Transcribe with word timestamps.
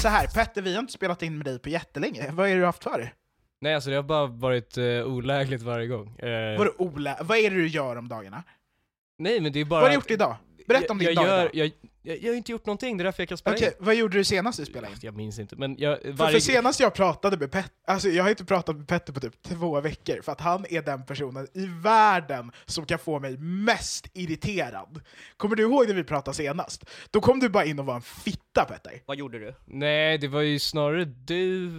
Så 0.00 0.08
här, 0.08 0.26
Petter, 0.26 0.62
vi 0.62 0.74
har 0.74 0.80
inte 0.80 0.92
spelat 0.92 1.22
in 1.22 1.36
med 1.36 1.46
dig 1.46 1.58
på 1.58 1.68
jättelänge. 1.68 2.30
Vad 2.32 2.48
är 2.48 2.54
det 2.54 2.60
du 2.60 2.66
haft 2.66 2.84
för 2.84 2.98
dig? 2.98 3.14
Nej 3.60 3.74
alltså 3.74 3.90
det 3.90 3.96
har 3.96 4.02
bara 4.02 4.26
varit 4.26 4.78
uh, 4.78 5.04
olägligt 5.04 5.62
varje 5.62 5.86
gång. 5.86 6.06
Uh, 6.06 6.58
Vad, 6.58 6.66
är 6.66 6.82
Ola, 6.82 7.16
vad 7.20 7.38
är 7.38 7.50
det 7.50 7.56
du 7.56 7.68
gör 7.68 7.96
om 7.96 8.08
dagarna? 8.08 8.42
nej 9.18 9.40
men 9.40 9.52
det 9.52 9.60
är 9.60 9.64
bara... 9.64 9.80
Vad 9.80 9.82
har 9.82 9.88
du 9.88 9.94
gjort 9.94 10.10
idag? 10.10 10.36
Berätta 10.66 10.92
om 10.92 11.00
jag, 11.00 11.10
din 11.10 11.14
jag 11.14 11.24
dag 11.24 11.38
gör, 11.38 11.40
idag. 11.40 11.50
jag, 11.52 11.72
jag, 12.02 12.22
jag 12.22 12.30
har 12.32 12.36
inte 12.36 12.52
gjort 12.52 12.66
någonting, 12.66 12.96
det 12.96 13.02
är 13.02 13.04
därför 13.04 13.22
jag 13.22 13.28
kan 13.28 13.38
spela 13.38 13.56
Okej, 13.56 13.68
in. 13.68 13.74
vad 13.78 13.94
gjorde 13.94 14.18
du 14.18 14.24
senast 14.24 14.58
du 14.58 14.64
spelade 14.64 14.92
in? 14.92 14.98
Jag 15.02 15.16
minns 15.16 15.38
inte, 15.38 15.56
men 15.56 15.76
jag... 15.78 16.02
För, 16.02 16.12
Varje... 16.12 16.32
för 16.32 16.40
senast 16.40 16.80
jag 16.80 16.94
pratade 16.94 17.36
med 17.36 17.50
Petter, 17.52 17.70
alltså 17.86 18.08
jag 18.08 18.22
har 18.24 18.30
inte 18.30 18.44
pratat 18.44 18.76
med 18.76 18.88
Petter 18.88 19.12
på 19.12 19.20
typ 19.20 19.42
två 19.42 19.80
veckor, 19.80 20.22
för 20.22 20.32
att 20.32 20.40
han 20.40 20.66
är 20.70 20.82
den 20.82 21.04
personen 21.06 21.46
i 21.54 21.66
världen 21.66 22.52
som 22.66 22.86
kan 22.86 22.98
få 22.98 23.18
mig 23.20 23.36
mest 23.38 24.06
irriterad. 24.12 25.00
Kommer 25.36 25.56
du 25.56 25.62
ihåg 25.62 25.88
när 25.88 25.94
vi 25.94 26.04
pratade 26.04 26.36
senast? 26.36 26.84
Då 27.10 27.20
kom 27.20 27.40
du 27.40 27.48
bara 27.48 27.64
in 27.64 27.78
och 27.78 27.86
var 27.86 27.94
en 27.94 28.02
fitta 28.02 28.64
Petter. 28.64 29.02
Vad 29.06 29.16
gjorde 29.16 29.38
du? 29.38 29.54
Nej, 29.64 30.18
det 30.18 30.28
var 30.28 30.40
ju 30.40 30.58
snarare 30.58 31.04
du, 31.04 31.70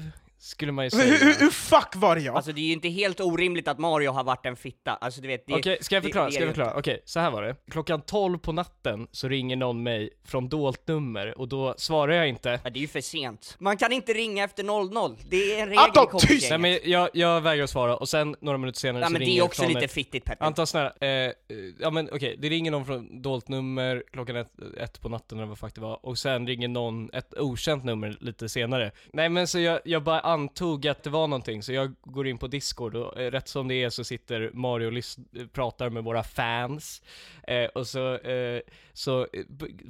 skulle 0.44 0.72
man 0.72 0.86
ju 0.86 0.92
Hur, 0.98 1.04
hur, 1.12 1.18
säga. 1.18 1.36
hur 1.40 1.50
fuck 1.50 1.96
var 1.96 2.16
det 2.16 2.22
jag? 2.22 2.36
Alltså 2.36 2.52
det 2.52 2.62
är 2.62 2.66
ju 2.66 2.72
inte 2.74 2.90
helt 2.90 3.20
orimligt 3.20 3.68
att 3.68 3.80
Mario 3.80 4.12
har 4.12 4.24
varit 4.24 4.46
en 4.46 4.56
fitta, 4.56 4.92
alltså 4.94 5.22
du 5.22 5.28
vet 5.28 5.48
det, 5.48 5.54
Okej, 5.54 5.78
ska 5.82 5.96
jag 5.96 6.04
det- 6.04 6.08
förklara? 6.08 6.26
det 6.26 6.32
Ska 6.32 6.42
är 6.42 6.46
jag 6.46 6.50
det 6.50 6.56
förklara? 6.56 6.80
Okej, 6.80 7.02
så 7.06 7.20
här 7.20 7.32
var 7.32 7.44
det. 7.44 7.56
Klockan 7.72 8.02
12 8.02 8.38
på 8.38 8.52
natten 8.52 9.08
så 9.12 9.28
ringer 9.28 9.56
någon 9.56 9.84
mig 9.84 10.10
från 10.26 10.50
dolt 10.50 10.88
nummer 10.88 11.38
och 11.40 11.48
då 11.48 11.74
svarar 11.78 12.14
jag 12.14 12.28
inte. 12.30 12.60
Ja, 12.64 12.70
det 12.70 12.80
är 12.80 12.82
ju 12.82 12.88
för 12.88 13.02
sent. 13.02 13.56
Man 13.60 13.78
kan 13.78 13.92
inte 13.92 14.14
ringa 14.14 14.44
efter 14.44 14.64
00, 14.64 15.18
det 15.30 15.38
är 15.56 15.62
en 15.62 15.68
regel 15.70 15.84
Anton, 15.84 16.04
i 16.04 16.08
kompisgänget. 16.08 16.50
Nej 16.50 16.60
men 16.82 16.92
jag, 16.92 17.10
jag 17.14 17.42
vägrar 17.42 17.66
svara 17.66 17.98
och 17.98 18.10
sen 18.10 18.36
några 18.42 18.58
minuter 18.58 18.80
senare 18.80 19.02
Ja, 19.04 19.08
så 19.08 19.12
men 19.14 19.22
det 19.22 19.38
är 19.38 19.42
också 19.44 19.68
lite 19.68 19.80
ett- 19.80 19.92
fittigt 19.92 20.26
Petter. 20.26 20.46
Anton 20.46 20.68
snälla, 20.68 20.94
eh, 21.02 21.08
eh, 21.10 21.32
ja 21.80 21.90
men 21.90 22.10
okej, 22.12 22.36
det 22.40 22.50
ringer 22.50 22.72
någon 22.72 22.86
från 22.86 23.22
dolt 23.22 23.48
nummer 23.48 24.04
klockan 24.12 24.36
ett, 24.36 24.52
ett 24.78 25.02
på 25.02 25.10
natten 25.10 25.38
eller 25.38 25.48
vad 25.48 25.60
fuck 25.60 25.76
det 25.76 25.82
var, 25.82 26.06
och 26.06 26.18
sen 26.18 26.48
ringer 26.48 26.68
någon 26.68 27.10
ett 27.14 27.34
okänt 27.40 27.84
nummer 27.84 28.18
lite 28.20 28.50
senare. 28.50 28.92
Nej 29.14 29.30
men 29.30 29.48
så 29.48 29.60
jag, 29.60 29.80
jag 29.86 30.04
bara 30.04 30.20
antog 30.32 30.88
att 30.88 31.04
det 31.04 31.10
var 31.10 31.28
någonting, 31.28 31.64
så 31.64 31.74
jag 31.74 31.94
går 32.02 32.28
in 32.28 32.38
på 32.38 32.48
discord 32.48 32.96
och 32.96 33.22
eh, 33.22 33.32
rätt 33.32 33.48
som 33.48 33.68
det 33.68 33.76
är 33.84 33.90
så 33.90 34.04
sitter 34.04 34.52
Mario 34.54 34.86
och 34.88 34.94
lys- 34.94 35.48
pratar 35.54 35.90
med 35.90 36.04
våra 36.04 36.24
fans, 36.24 37.02
eh, 37.48 37.66
och 37.66 37.88
så, 37.88 38.18
eh, 38.18 38.62
så 38.94 39.22
eh, 39.22 39.28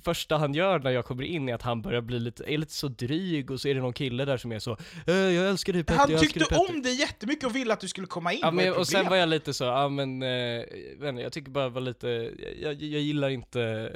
första 0.04 0.38
han 0.38 0.54
gör 0.54 0.80
när 0.80 0.92
jag 0.92 1.06
kommer 1.06 1.24
in 1.24 1.50
är 1.50 1.54
att 1.56 1.62
han 1.62 1.82
börjar 1.82 2.02
bli 2.02 2.20
lite, 2.20 2.44
är 2.54 2.58
lite 2.58 2.74
så 2.74 2.88
dryg 2.88 3.52
och 3.52 3.62
så 3.62 3.68
är 3.68 3.76
det 3.76 3.82
någon 3.82 3.94
kille 3.94 4.26
där 4.26 4.38
som 4.38 4.52
är 4.52 4.60
så 4.60 4.78
eh, 5.08 5.14
jag 5.16 5.50
älskar 5.50 5.74
dig 5.74 5.84
Petter, 5.84 6.00
Han 6.00 6.12
jag 6.12 6.20
tyckte 6.20 6.40
dig 6.40 6.48
Petter. 6.48 6.70
om 6.76 6.82
dig 6.82 7.00
jättemycket 7.00 7.46
och 7.46 7.56
ville 7.56 7.74
att 7.74 7.80
du 7.80 7.88
skulle 7.88 8.08
komma 8.08 8.34
in. 8.34 8.40
Ja, 8.42 8.52
men, 8.52 8.74
och 8.74 8.88
sen 8.88 9.10
var 9.10 9.16
jag 9.16 9.30
lite 9.30 9.54
så, 9.54 9.64
ja 9.64 9.90
men, 9.90 10.24
eh, 10.24 10.30
jag 11.02 11.20
jag 11.20 11.34
tycker 11.34 11.52
bara 11.52 11.70
var 11.70 11.82
lite, 11.82 12.08
jag, 12.62 12.74
jag 12.74 13.02
gillar 13.02 13.30
inte 13.30 13.92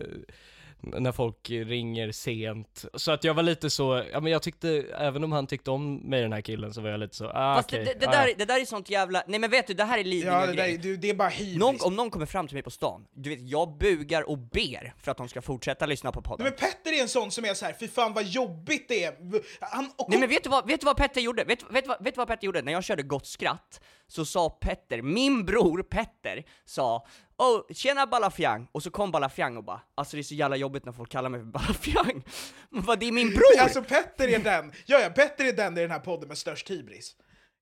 när 0.85 1.12
folk 1.12 1.50
ringer 1.50 2.12
sent. 2.12 2.85
Så 2.94 3.12
att 3.12 3.23
jag 3.23 3.34
var 3.34 3.44
lite 3.44 3.69
så, 3.69 4.03
ja 4.12 4.19
men 4.19 4.31
jag 4.31 4.41
tyckte, 4.41 4.85
även 4.97 5.23
om 5.23 5.31
han 5.31 5.47
tyckte 5.47 5.72
om 5.72 5.96
mig 5.96 6.22
den 6.22 6.34
här 6.34 6.41
killen 6.41 6.73
så 6.73 6.81
var 6.81 6.90
jag 6.90 7.00
lite 7.00 7.16
så, 7.16 7.29
ah 7.29 7.56
Fast 7.56 7.69
okej. 7.69 7.85
det, 7.85 8.00
det, 8.00 8.07
ah, 8.07 8.12
där, 8.12 8.28
ja. 8.28 8.34
det 8.38 8.46
där 8.46 8.62
är 8.62 8.66
sånt 8.66 8.90
jävla, 8.90 9.23
nej 9.28 9.40
men 9.40 9.50
vet 9.50 9.68
du, 9.68 9.73
det 9.73 9.84
här 9.84 9.97
är 9.97 10.03
Ja, 10.03 10.46
det, 10.46 10.53
där, 10.53 10.78
du, 10.78 10.97
det 10.97 11.09
är 11.09 11.13
bara 11.13 11.29
hybris. 11.29 11.57
Någon, 11.57 11.75
om 11.81 11.96
någon 11.96 12.09
kommer 12.09 12.25
fram 12.25 12.47
till 12.47 12.56
mig 12.56 12.63
på 12.63 12.72
stan, 12.72 13.06
du 13.16 13.29
vet, 13.29 13.41
jag 13.41 13.78
bugar 13.78 14.29
och 14.29 14.38
ber 14.38 14.94
för 15.03 15.12
att 15.12 15.18
de 15.18 15.29
ska 15.29 15.41
fortsätta 15.41 15.85
lyssna 15.85 16.12
på 16.12 16.22
podden. 16.22 16.44
Nej, 16.44 16.56
men 16.59 16.69
Petter 16.69 16.97
är 16.97 17.02
en 17.02 17.09
sån 17.09 17.31
som 17.31 17.46
är 17.46 17.53
så 17.53 17.66
här, 17.66 17.75
fy 17.79 17.88
fan 17.88 18.13
vad 18.13 18.23
jobbigt 18.23 18.88
det 18.88 19.03
är. 19.03 19.13
Han, 19.59 19.91
och 19.96 20.09
Nej 20.09 20.19
men 20.19 20.29
vet 20.29 20.44
du 20.44 20.50
vad, 20.50 20.67
vet 20.67 20.79
du 20.79 20.85
vad 20.85 20.97
Petter 20.97 21.22
gjorde? 21.22 21.44
Vet, 21.44 21.72
vet, 21.72 21.88
vad, 21.88 22.03
vet 22.03 22.13
du 22.13 22.17
vad 22.17 22.28
Petter 22.28 22.46
gjorde? 22.46 22.62
När 22.62 22.72
jag 22.72 22.84
körde 22.84 23.03
Gott 23.03 23.28
Skratt, 23.28 23.81
så 24.07 24.25
sa 24.25 24.50
Petter, 24.50 25.02
min 25.02 25.46
bror 25.46 25.84
Petter, 25.84 26.44
sa 26.66 27.06
Oh, 27.38 27.73
tjena 27.73 28.07
Balafjang! 28.07 28.68
Och 28.72 28.84
så 28.84 28.91
kom 28.91 29.12
Balafjang 29.12 29.57
och 29.57 29.63
bara 29.63 29.81
Alltså 29.96 30.16
det 30.18 30.22
är 30.22 30.23
så 30.23 30.35
jävla 30.35 30.56
jobbigt 30.56 30.85
när 30.85 30.91
folk 30.91 31.12
kallar 31.12 31.29
mig 31.29 31.40
för 31.40 31.46
Balafjang 31.47 32.23
Men 32.69 32.81
vad, 32.84 33.00
det 33.00 33.06
är 33.06 33.12
min 33.12 33.29
bror! 33.29 33.59
Alltså 33.59 33.84
Petter 33.84 34.28
är 34.28 34.40
den, 34.40 34.72
ja, 34.85 35.00
ja, 35.00 35.09
Petter 35.09 35.46
är 35.46 35.53
den 35.53 35.78
i 35.78 35.81
den 35.81 35.91
här 35.91 36.00
podden 36.00 36.28
med 36.28 36.38
störst 36.38 36.69
hybris. 36.72 37.16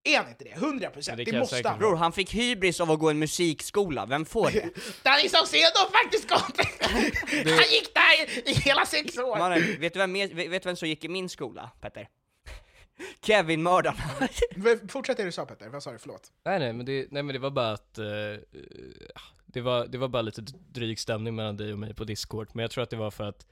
Är 0.06 0.18
han 0.18 0.30
inte 0.30 0.44
det? 0.44 0.50
100 0.50 0.90
procent. 0.90 1.18
det 1.18 1.24
Det, 1.24 1.40
måste 1.40 1.70
han. 1.70 1.80
Bror, 1.80 1.96
han 1.96 2.12
fick 2.12 2.34
hybris 2.34 2.82
av 2.82 2.92
att 2.92 3.00
gå 3.00 3.10
en 3.10 3.20
musikskola, 3.20 4.06
vem 4.06 4.26
får 4.26 4.52
det? 4.52 4.70
Danny 5.04 5.30
Saucedo 5.30 5.92
faktiskt 5.92 6.30
kompis! 6.30 6.78
Han 7.32 7.72
gick 7.72 7.94
där 7.94 8.50
i 8.50 8.54
hela 8.54 8.86
sex 8.86 9.18
år! 9.18 9.38
Mannen, 9.38 9.80
vet 9.80 9.94
du 9.94 10.00
vem, 10.00 10.14
vet 10.14 10.66
vem 10.66 10.76
som 10.76 10.88
gick 10.88 11.06
i 11.06 11.08
min 11.08 11.30
skola, 11.30 11.72
Petter? 11.82 12.08
Kevin-mördaren. 13.22 13.98
Men 14.56 14.88
Fortsätt 14.90 15.18
det 15.18 15.24
du 15.24 15.32
sa 15.32 15.46
Petter, 15.46 15.70
vad 15.70 15.84
sa 15.84 15.92
du? 15.92 15.98
Förlåt. 15.98 16.32
Nej 16.46 16.60
nej 16.60 16.74
men 16.74 16.86
det, 16.86 17.08
nej 17.12 17.24
men 17.24 17.34
det 17.34 17.40
var 17.40 17.52
bara 17.52 17.72
att, 17.72 17.98
eh, 17.98 18.06
det, 19.54 19.62
var, 19.62 19.88
det 19.88 19.98
var 19.98 20.08
bara 20.08 20.22
lite 20.22 20.42
dryg 20.72 21.00
stämning 21.00 21.36
mellan 21.36 21.58
dig 21.58 21.74
och 21.74 21.80
mig 21.80 21.94
på 21.94 22.04
discord, 22.04 22.50
men 22.54 22.62
jag 22.64 22.72
tror 22.72 22.84
att 22.84 22.90
det 22.90 22.96
var 22.96 23.12
för 23.12 23.24
att 23.24 23.48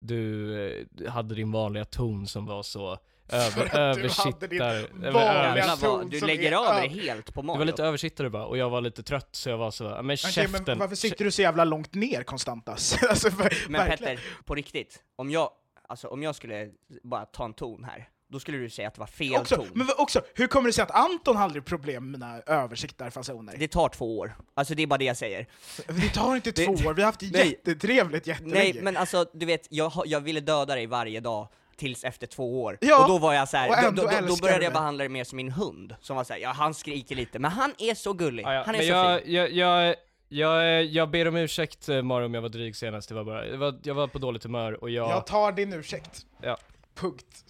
du 0.00 0.56
eh, 1.00 1.10
hade 1.12 1.34
din 1.34 1.52
vanliga 1.52 1.84
ton 1.84 2.26
som 2.26 2.46
var 2.46 2.62
så 2.62 2.98
över, 3.28 3.50
För 3.50 3.62
att 3.64 3.72
du 3.72 3.78
hade 3.78 4.46
din 4.46 4.60
översittar, 4.62 4.98
eller 4.98 5.12
vanliga 5.12 5.64
övers- 5.64 5.82
Jävlar 5.82 6.04
du 6.10 6.26
lägger 6.26 6.52
över 6.52 6.78
över. 6.84 6.88
helt 6.88 7.34
på 7.34 7.40
Du 7.40 7.46
Mario. 7.46 7.58
var 7.58 7.64
lite 7.64 7.84
översittare 7.84 8.30
bara, 8.30 8.46
och 8.46 8.58
jag 8.58 8.70
var 8.70 8.80
lite 8.80 9.02
trött 9.02 9.28
så 9.32 9.48
jag 9.48 9.58
var 9.58 9.70
så, 9.70 9.84
ja, 9.84 10.02
men 10.02 10.14
Okej, 10.14 10.32
käften. 10.32 10.62
men 10.66 10.78
varför 10.78 10.96
sitter 10.96 11.24
du 11.24 11.30
så 11.30 11.42
jävla 11.42 11.64
långt 11.64 11.94
ner 11.94 12.22
Konstantas? 12.22 13.02
alltså, 13.08 13.28
Men 13.28 13.40
verkligen. 13.72 14.16
Petter, 14.16 14.20
på 14.44 14.54
riktigt, 14.54 15.02
om 15.16 15.30
jag, 15.30 15.50
alltså 15.88 16.08
om 16.08 16.22
jag 16.22 16.34
skulle 16.34 16.70
bara 17.02 17.24
ta 17.24 17.44
en 17.44 17.54
ton 17.54 17.84
här, 17.84 18.08
då 18.32 18.40
skulle 18.40 18.58
du 18.58 18.70
säga 18.70 18.88
att 18.88 18.94
det 18.94 19.00
var 19.00 19.06
fel 19.06 19.34
Också, 19.40 19.56
ton. 19.56 19.68
men 19.74 19.86
också, 19.98 20.20
hur 20.34 20.46
kommer 20.46 20.68
det 20.68 20.72
sig 20.72 20.82
att 20.82 20.90
Anton 20.90 21.36
aldrig 21.36 21.64
problem 21.64 22.10
med 22.10 22.20
mina 22.20 22.40
översiktarfasoner? 22.40 23.54
Det 23.58 23.68
tar 23.68 23.88
två 23.88 24.18
år. 24.18 24.36
Alltså 24.54 24.74
det 24.74 24.82
är 24.82 24.86
bara 24.86 24.98
det 24.98 25.04
jag 25.04 25.16
säger. 25.16 25.46
Det 25.86 26.08
tar 26.14 26.36
inte 26.36 26.52
två 26.52 26.72
år, 26.72 26.94
vi 26.94 27.02
har 27.02 27.06
haft 27.06 27.20
Nej. 27.32 27.48
jättetrevligt 27.48 28.26
jättelänge. 28.26 28.54
Nej, 28.54 28.78
men 28.82 28.96
alltså 28.96 29.26
du 29.32 29.46
vet, 29.46 29.66
jag, 29.70 29.92
jag 30.06 30.20
ville 30.20 30.40
döda 30.40 30.74
dig 30.74 30.86
varje 30.86 31.20
dag 31.20 31.48
tills 31.76 32.04
efter 32.04 32.26
två 32.26 32.62
år. 32.62 32.78
Ja, 32.80 33.02
och 33.02 33.08
då 33.08 33.18
var 33.18 33.34
jag 33.34 33.48
så 33.48 33.56
här, 33.56 33.90
då, 33.90 34.02
då, 34.02 34.26
då, 34.28 34.36
började 34.36 34.64
jag 34.64 34.72
behandla 34.72 35.02
det 35.04 35.08
mer 35.08 35.24
som 35.24 35.36
min 35.36 35.50
hund, 35.50 35.94
som 36.00 36.16
var 36.16 36.24
såhär, 36.24 36.40
ja 36.40 36.48
han 36.48 36.74
skriker 36.74 37.16
lite, 37.16 37.38
men 37.38 37.50
han 37.50 37.74
är 37.78 37.94
så 37.94 38.12
gullig, 38.12 38.44
Ja, 38.44 38.54
ja. 38.54 38.62
han 38.66 38.74
är 38.74 38.78
Men 38.78 38.86
så 38.86 38.92
jag, 38.92 39.22
fin. 39.22 39.32
jag, 39.34 39.50
jag, 39.52 39.96
jag, 40.28 40.84
jag 40.84 41.10
ber 41.10 41.28
om 41.28 41.36
ursäkt 41.36 41.88
eh, 41.88 42.02
Mario 42.02 42.26
om 42.26 42.34
jag 42.34 42.42
var 42.42 42.48
dryg 42.48 42.76
senast, 42.76 43.08
det 43.08 43.14
var 43.14 43.24
bara, 43.24 43.46
jag 43.46 43.58
var, 43.58 43.80
jag 43.82 43.94
var 43.94 44.06
på 44.06 44.18
dåligt 44.18 44.44
humör 44.44 44.82
och 44.82 44.90
jag... 44.90 45.10
Jag 45.10 45.26
tar 45.26 45.52
din 45.52 45.72
ursäkt. 45.72 46.26
Ja. 46.42 46.56
Punkt. 46.94 47.44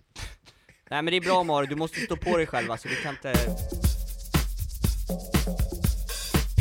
Nej 0.92 1.02
men 1.02 1.10
det 1.10 1.16
är 1.16 1.20
bra 1.20 1.42
Mario, 1.42 1.68
du 1.68 1.76
måste 1.76 2.00
stå 2.00 2.16
på 2.16 2.36
dig 2.36 2.46
själv 2.46 2.70
alltså, 2.70 2.88
du 2.88 2.96
kan 2.96 3.14
inte... 3.14 3.32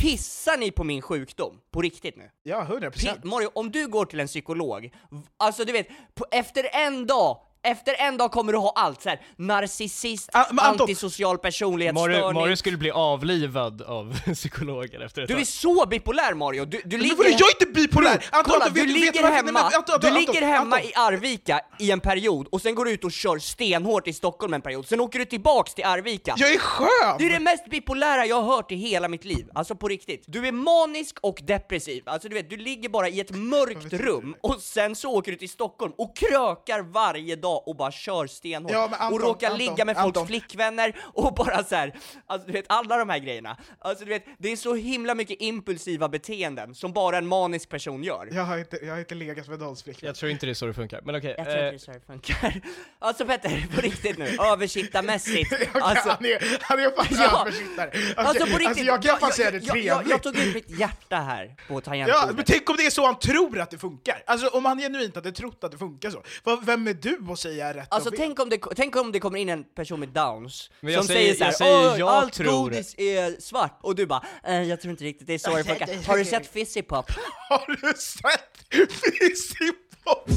Pissar 0.02 0.58
ni 0.58 0.72
på 0.72 0.84
min 0.84 1.02
sjukdom? 1.02 1.60
På 1.72 1.82
riktigt 1.82 2.18
nu? 2.18 2.30
Ja, 2.44 2.62
100 2.62 2.90
Pi- 2.90 2.92
procent. 2.92 3.24
Mario, 3.24 3.50
om 3.54 3.72
du 3.72 3.88
går 3.88 4.06
till 4.06 4.20
en 4.20 4.28
psykolog, 4.28 4.94
alltså 5.38 5.66
du 5.66 5.72
vet, 5.72 5.88
på, 6.16 6.26
efter 6.32 6.66
en 6.74 7.08
dag, 7.08 7.38
efter 7.64 7.94
en 8.00 8.18
dag 8.18 8.32
kommer 8.32 8.52
du 8.54 8.58
ha 8.60 8.74
allt 8.76 9.02
så 9.02 9.10
här. 9.10 9.20
narcissist, 9.38 10.30
Ah, 10.34 10.46
men 10.52 10.60
Anton- 10.66 10.82
antisocial 10.82 11.38
personlighetsstörning. 11.38 12.34
Mario, 12.34 12.56
skulle 12.56 12.78
bli 12.78 12.92
avlivad 12.92 13.82
av 13.82 14.20
psykologer 14.34 15.00
efter 15.00 15.22
ett 15.22 15.28
Du 15.28 15.34
är 15.34 15.38
tag. 15.38 15.48
så 15.48 15.86
bipolär 15.86 16.34
Mario, 16.34 16.66
du, 16.66 16.82
du 16.86 16.98
Men 16.98 17.02
ligger... 17.02 17.16
vadå, 17.16 17.30
jag 17.30 17.42
är 17.50 17.62
inte 17.66 17.80
bipolär! 17.82 18.26
Anton, 18.32 18.54
Kolla, 18.54 18.66
Anton, 18.66 18.74
du 18.74 18.94
ligger 18.94 19.24
hemma, 19.32 19.72
men 19.92 20.00
du 20.02 20.12
ligger 20.20 20.42
hemma 20.42 20.76
Anton. 20.76 20.90
i 20.90 20.94
Arvika 20.96 21.62
i 21.80 21.92
en 21.92 22.00
period, 22.00 22.48
och 22.52 22.62
sen 22.62 22.76
går 22.76 22.86
du 22.86 22.92
ut 22.92 23.04
och 23.04 23.12
kör 23.12 23.38
stenhårt 23.40 24.08
i 24.08 24.14
Stockholm 24.14 24.54
en 24.54 24.62
period, 24.62 24.88
sen 24.88 25.00
åker 25.00 25.20
du 25.20 25.26
tillbaks 25.26 25.74
till 25.74 25.86
Arvika. 25.86 26.34
Jag 26.38 26.54
är 26.54 26.60
skön! 26.60 27.16
Det 27.20 27.26
är 27.26 27.30
det 27.30 27.40
mest 27.40 27.66
bipolära 27.70 28.26
jag 28.26 28.42
har 28.42 28.56
hört 28.56 28.72
i 28.72 28.76
hela 28.76 29.08
mitt 29.08 29.26
liv, 29.26 29.48
alltså 29.56 29.76
på 29.76 29.88
riktigt. 29.88 30.24
Du 30.28 30.48
är 30.48 30.52
manisk 30.52 31.18
och 31.22 31.40
depressiv, 31.44 32.04
alltså 32.06 32.30
du 32.30 32.36
vet, 32.36 32.50
du 32.50 32.58
ligger 32.58 32.90
bara 32.90 33.10
i 33.10 33.20
ett 33.20 33.32
mörkt 33.32 33.94
rum 33.94 34.36
och 34.42 34.62
sen 34.62 34.96
så 34.96 35.12
åker 35.12 35.32
du 35.32 35.38
till 35.38 35.50
Stockholm 35.50 35.94
och 35.98 36.18
krökar 36.18 36.82
varje 36.82 37.36
dag 37.36 37.51
och 37.58 37.76
bara 37.76 37.92
kör 37.92 38.28
stenhårt. 38.28 38.72
Ja, 38.72 38.90
Anton, 39.00 39.14
och 39.14 39.28
råkar 39.28 39.48
Anton, 39.48 39.60
ligga 39.60 39.86
med 39.86 39.96
folks 39.96 40.06
Anton. 40.06 40.28
flickvänner 40.28 40.96
och 41.14 41.34
bara 41.34 41.64
så 41.64 41.76
här, 41.76 41.94
alltså 42.28 42.48
du 42.48 42.54
vet, 42.54 42.66
alla 42.70 42.98
de 42.98 43.10
här 43.10 43.20
grejerna. 43.20 43.58
Alltså 43.80 44.06
du 44.06 44.10
vet, 44.10 44.26
det 44.38 44.52
är 44.52 44.56
så 44.56 44.76
himla 44.76 45.16
mycket 45.16 45.42
impulsiva 45.42 46.10
beteenden 46.10 46.76
som 46.76 46.94
bara 46.94 47.18
en 47.18 47.28
manisk 47.28 47.70
person 47.70 48.04
gör. 48.04 48.30
Jag 48.32 48.44
har 48.44 48.58
inte, 48.58 48.78
jag 48.86 48.94
har 48.94 49.00
inte 49.00 49.16
legat 49.16 49.48
med 49.48 49.60
någons 49.60 49.84
flickvän. 49.84 50.08
Jag 50.08 50.16
tror 50.16 50.32
inte 50.32 50.46
det 50.46 50.52
är 50.52 50.54
så 50.54 50.66
det 50.66 50.74
funkar, 50.74 51.02
men 51.06 51.16
okej. 51.16 51.36
Jag 51.38 51.46
tror 51.46 51.58
inte 51.58 51.66
eh, 51.66 51.70
det 51.72 51.76
är 51.76 51.78
så 51.78 51.92
det 51.92 52.02
funkar. 52.08 52.62
Alltså 53.00 53.26
Petter, 53.26 53.66
på 53.76 53.82
riktigt 53.82 54.18
nu, 54.18 54.26
översittarmässigt. 54.76 55.54
Okej, 55.54 55.70
Alltså, 55.74 56.10
han, 56.10 56.26
är, 56.26 56.58
han 56.62 56.80
är 56.80 56.92
fan 56.96 57.06
Ja. 57.32 57.42
översittare. 57.42 57.88
Okej, 57.90 58.14
Alltså 58.18 58.46
på 58.46 58.58
riktigt, 58.58 58.86
jag 58.86 59.04
kan 59.04 59.18
fan 59.20 59.32
säga 59.32 59.52
det 59.52 59.58
jag, 59.58 59.78
jag, 59.78 59.86
jag, 59.86 59.96
trevligt. 59.98 60.12
jag 60.12 60.24
tog 60.24 60.38
ut 60.38 60.54
mitt 60.54 60.80
hjärta 60.80 61.16
här 61.16 61.56
på 61.68 61.82
tangentbordet. 61.82 62.24
Ja, 62.30 62.34
men 62.36 62.46
tänk 62.46 62.70
om 62.70 62.76
det 62.78 62.86
är 62.86 62.90
så 62.90 63.06
han 63.06 63.20
tror 63.20 63.60
att 63.60 63.72
det 63.72 63.78
funkar? 63.78 64.24
Alltså 64.26 64.48
om 64.48 64.66
han 64.66 64.80
genuint 64.80 65.16
hade 65.16 65.32
trott 65.32 65.64
att 65.64 65.72
det 65.72 65.78
funkar 65.78 66.10
så. 66.10 66.24
Vad- 66.44 66.66
Vem 66.66 66.88
är 66.88 66.94
du 66.94 67.20
att 67.32 67.40
säga 67.42 67.74
rätt 67.74 67.88
Alltså 67.90 68.10
och 68.10 68.16
fel? 68.16 68.26
tänk 68.26 68.40
om, 68.40 68.50
det, 68.50 68.58
tänk 68.76 68.96
om 68.96 69.12
det 69.12 69.20
kommer 69.20 69.40
in 69.40 69.50
en 69.50 69.64
person 69.64 70.00
med 70.00 70.10
downs 70.10 70.70
Men 70.80 70.94
jag 70.94 71.06
som 71.06 71.14
säger- 71.16 71.34
säger, 71.34 71.46
jag 71.46 71.56
såhär 71.56 71.72
säger 71.72 71.92
Åh, 71.94 72.00
jag 72.00 72.10
allt 72.10 72.34
tror 72.34 72.52
godis 72.52 72.96
är 72.98 73.42
svart, 73.42 73.80
och 73.82 73.96
du 73.96 74.06
bara 74.06 74.24
eh, 74.44 74.62
jag 74.64 74.82
tror 74.82 74.92
inte 74.92 75.04
riktigt 75.04 75.28
det 75.28 75.34
är 75.34 75.38
så 75.38 75.58
det 75.58 75.64
funkar. 75.64 75.88
Har 76.08 76.18
du 76.18 76.26
sett 76.26 76.48
Fizzy 76.48 76.82
Pop? 76.82 77.06
Har 77.50 77.78
du 77.82 77.94
sett 77.98 78.58
Fizzy 78.94 79.72
Pop? 80.04 80.30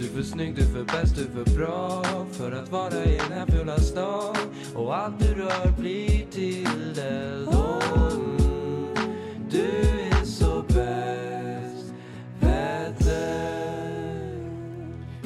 Du 0.00 0.06
är 0.06 0.14
för 0.14 0.22
snygg, 0.22 0.54
du 0.56 0.62
är 0.62 0.66
för 0.72 0.84
bäst, 0.84 1.16
du 1.16 1.22
är 1.22 1.44
för 1.44 1.54
bra 1.56 2.04
för 2.32 2.52
att 2.52 2.68
vara 2.68 3.04
i 3.04 3.16
den 3.28 3.32
här 3.32 3.46
fula 3.46 3.78
stan 3.80 4.36
och 4.74 4.96
allt 4.96 5.18
du 5.20 5.34
rör 5.34 5.72
blir 5.78 6.26
till 6.30 6.66
eld 6.66 7.48
mm, 7.48 8.94
Du 9.50 9.64
är 10.10 10.24
så 10.24 10.62
bäst, 10.62 11.25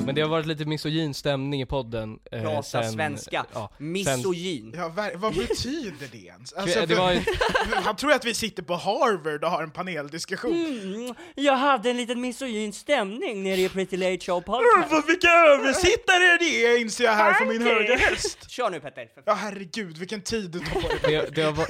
Men 0.06 0.14
det 0.14 0.20
har 0.20 0.28
varit 0.28 0.46
lite 0.46 0.64
misogyn 0.64 1.14
stämning 1.14 1.62
i 1.62 1.66
podden. 1.66 2.18
eh, 2.32 2.42
Prata 2.42 2.62
sen- 2.62 2.92
svenska. 2.92 3.46
ja, 3.52 3.70
sen- 3.78 3.92
Misogyn. 3.92 4.74
Ja, 4.76 4.88
ver- 4.96 5.16
vad 5.16 5.34
betyder 5.34 6.08
det 6.12 6.18
ens? 6.26 6.52
Alltså, 6.52 6.86
Det 6.86 6.94
var 6.94 7.12
ju- 7.12 7.20
Han 7.74 7.96
tror 7.96 8.12
att 8.12 8.24
vi 8.24 8.34
sitter 8.34 8.62
på 8.62 8.74
Harvard 8.76 9.44
och 9.44 9.50
har 9.50 9.62
en 9.62 9.70
paneldiskussion. 9.70 10.52
Mm, 10.94 11.14
jag 11.34 11.56
hade 11.56 11.90
en 11.90 11.96
liten 11.96 12.20
misogyn 12.20 12.72
stämning 12.72 13.42
nere 13.42 13.60
i 13.60 13.68
Pretty 13.68 13.96
Late 13.96 14.18
Show 14.24 14.34
Mm, 14.36 14.42
podcast. 14.44 14.92
vad- 14.92 15.06
vilka 15.06 15.28
översittare 15.28 16.36
det 16.40 16.66
är 16.66 16.80
inser 16.80 17.04
jag 17.04 17.12
här 17.12 17.32
från 17.34 17.48
min 17.48 17.62
högra 17.62 17.94
häst. 17.96 18.50
Kör 18.50 18.70
nu 18.70 18.80
Petter. 18.80 19.08
Ja 19.26 19.34
herregud, 19.34 19.98
vilken 19.98 20.20
tid 20.20 20.50
du 20.50 20.58
tar 20.58 20.80
på 20.80 20.88
dig. 20.88 20.98
det, 21.02 21.34
det, 21.34 21.42
har 21.42 21.66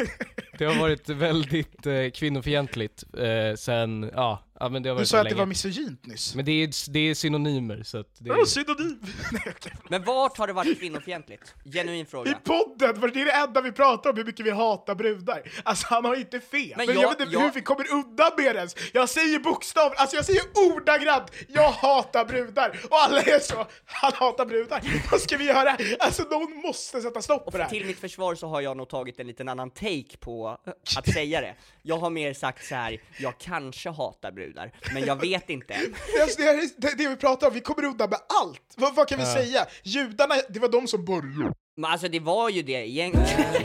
det 0.59 0.65
har 0.65 0.75
varit 0.75 1.09
väldigt 1.09 1.87
eh, 1.87 2.11
kvinnofientligt 2.15 3.05
eh, 3.19 3.56
sen, 3.56 4.11
ja, 4.15 4.44
ja 4.60 4.68
men 4.68 4.82
det 4.82 4.88
har 4.88 4.94
Du 4.96 4.98
varit 4.98 5.08
sa 5.08 5.16
så 5.16 5.16
att 5.16 5.24
det 5.24 5.30
länge. 5.30 5.38
var 5.38 5.46
misogynt 5.46 6.06
nyss. 6.06 6.34
Men 6.34 6.44
det 6.44 6.52
är, 6.52 6.90
det 6.92 6.98
är 7.00 7.14
synonymer 7.14 7.82
så 7.82 7.98
att 7.98 8.06
det 8.18 8.30
är, 8.30 8.44
synonym? 8.44 9.00
Nej, 9.32 9.42
okej. 9.56 9.72
Men 9.90 10.04
vart 10.04 10.38
har 10.38 10.46
det 10.46 10.52
varit 10.52 10.78
kvinnofientligt? 10.78 11.54
Genuin 11.64 12.02
I 12.02 12.04
fråga. 12.04 12.38
podden, 12.44 13.00
var 13.00 13.08
det 13.08 13.24
det 13.24 13.30
enda 13.32 13.60
vi 13.60 13.72
pratar 13.72 14.10
om, 14.10 14.16
hur 14.16 14.24
mycket 14.24 14.46
vi 14.46 14.50
hatar 14.50 14.94
brudar? 14.94 15.42
Alltså 15.62 15.86
han 15.90 16.04
har 16.04 16.14
inte 16.16 16.40
fel, 16.40 16.74
men, 16.76 16.86
Men 16.86 16.94
jag, 16.94 17.04
jag- 17.04 17.10
vet 17.10 17.20
inte 17.20 17.32
jag- 17.32 17.40
hur 17.40 17.50
vi 17.52 17.62
kommer 17.62 17.92
undan 17.92 18.30
med 18.36 18.54
det 18.54 18.58
ens. 18.58 18.76
Jag 18.92 19.08
säger 19.08 19.38
bokstav, 19.38 19.92
alltså 19.96 20.16
jag 20.16 20.24
säger 20.24 20.42
ordagrant, 20.72 21.30
jag 21.48 21.70
hatar 21.70 22.24
brudar! 22.24 22.80
Och 22.90 22.96
alla 22.96 23.20
är 23.22 23.38
så, 23.38 23.66
han 23.84 24.12
hatar 24.14 24.46
brudar. 24.46 24.82
Vad 25.10 25.20
ska 25.20 25.36
vi 25.36 25.44
göra? 25.44 25.76
Alltså 25.98 26.22
någon 26.22 26.56
måste 26.56 27.00
sätta 27.00 27.22
stopp 27.22 27.44
på 27.44 27.56
det 27.56 27.62
här. 27.62 27.70
Till 27.70 27.86
mitt 27.86 27.98
försvar 27.98 28.34
så 28.34 28.46
har 28.48 28.60
jag 28.60 28.76
nog 28.76 28.88
tagit 28.88 29.20
en 29.20 29.26
liten 29.26 29.48
annan 29.48 29.70
take 29.70 30.16
på 30.20 30.58
att 30.96 31.08
säga 31.14 31.40
det. 31.40 31.54
Jag 31.82 31.96
har 31.96 32.10
mer 32.10 32.34
sagt 32.34 32.66
så 32.66 32.74
här: 32.74 33.00
jag 33.18 33.38
kanske 33.38 33.90
hatar 33.90 34.32
brudar, 34.32 34.50
men 34.94 35.05
jag 35.05 35.20
vet 35.20 35.50
inte. 35.50 35.75
Alltså, 36.23 36.43
det, 36.43 36.49
är, 36.49 36.81
det, 36.81 36.99
det 36.99 37.08
vi 37.08 37.17
pratar 37.17 37.47
om, 37.47 37.55
vi 37.55 37.61
kommer 37.61 37.85
undan 37.85 38.11
med 38.11 38.19
allt! 38.43 38.75
Vad, 38.76 38.94
vad 38.94 39.08
kan 39.08 39.19
vi 39.19 39.25
säga? 39.25 39.67
Judarna, 39.82 40.35
det 40.49 40.61
var 40.61 40.69
de 40.69 40.87
som 40.87 41.05
började. 41.05 41.55
Men 41.76 41.91
alltså 41.91 42.08
det 42.08 42.20
var 42.20 42.50
ju 42.50 42.62
det 42.62 42.88
egentligen. 42.88 43.64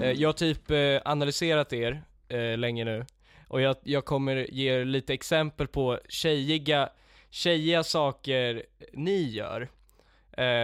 eh, 0.00 0.12
jag 0.12 0.28
har 0.28 0.32
typ 0.32 0.70
eh, 0.70 1.00
analyserat 1.04 1.72
er 1.72 2.04
eh, 2.28 2.58
länge 2.58 2.84
nu, 2.84 3.06
och 3.48 3.60
jag, 3.60 3.76
jag 3.82 4.04
kommer 4.04 4.36
ge 4.36 4.72
er 4.72 4.84
lite 4.84 5.14
exempel 5.14 5.66
på 5.66 6.00
tjejiga, 6.08 6.88
tjejiga 7.30 7.84
saker 7.84 8.62
ni 8.92 9.22
gör. 9.22 9.68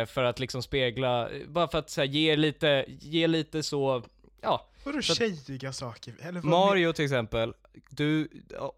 För 0.06 0.24
att 0.24 0.38
liksom 0.38 0.62
spegla, 0.62 1.28
bara 1.46 1.68
för 1.68 1.78
att 1.78 1.90
så 1.90 2.00
här, 2.00 2.08
ge 2.08 2.36
lite, 2.36 2.84
ge 2.88 3.26
lite 3.26 3.62
så, 3.62 4.02
ja, 4.42 4.66
Vadå 4.84 5.02
Så 5.02 5.12
att- 5.12 5.18
tjejiga 5.18 5.72
saker? 5.72 6.14
Eller 6.22 6.32
vad 6.40 6.44
Mario 6.44 6.92
till 6.92 7.04
exempel, 7.04 7.52
du, 7.90 8.28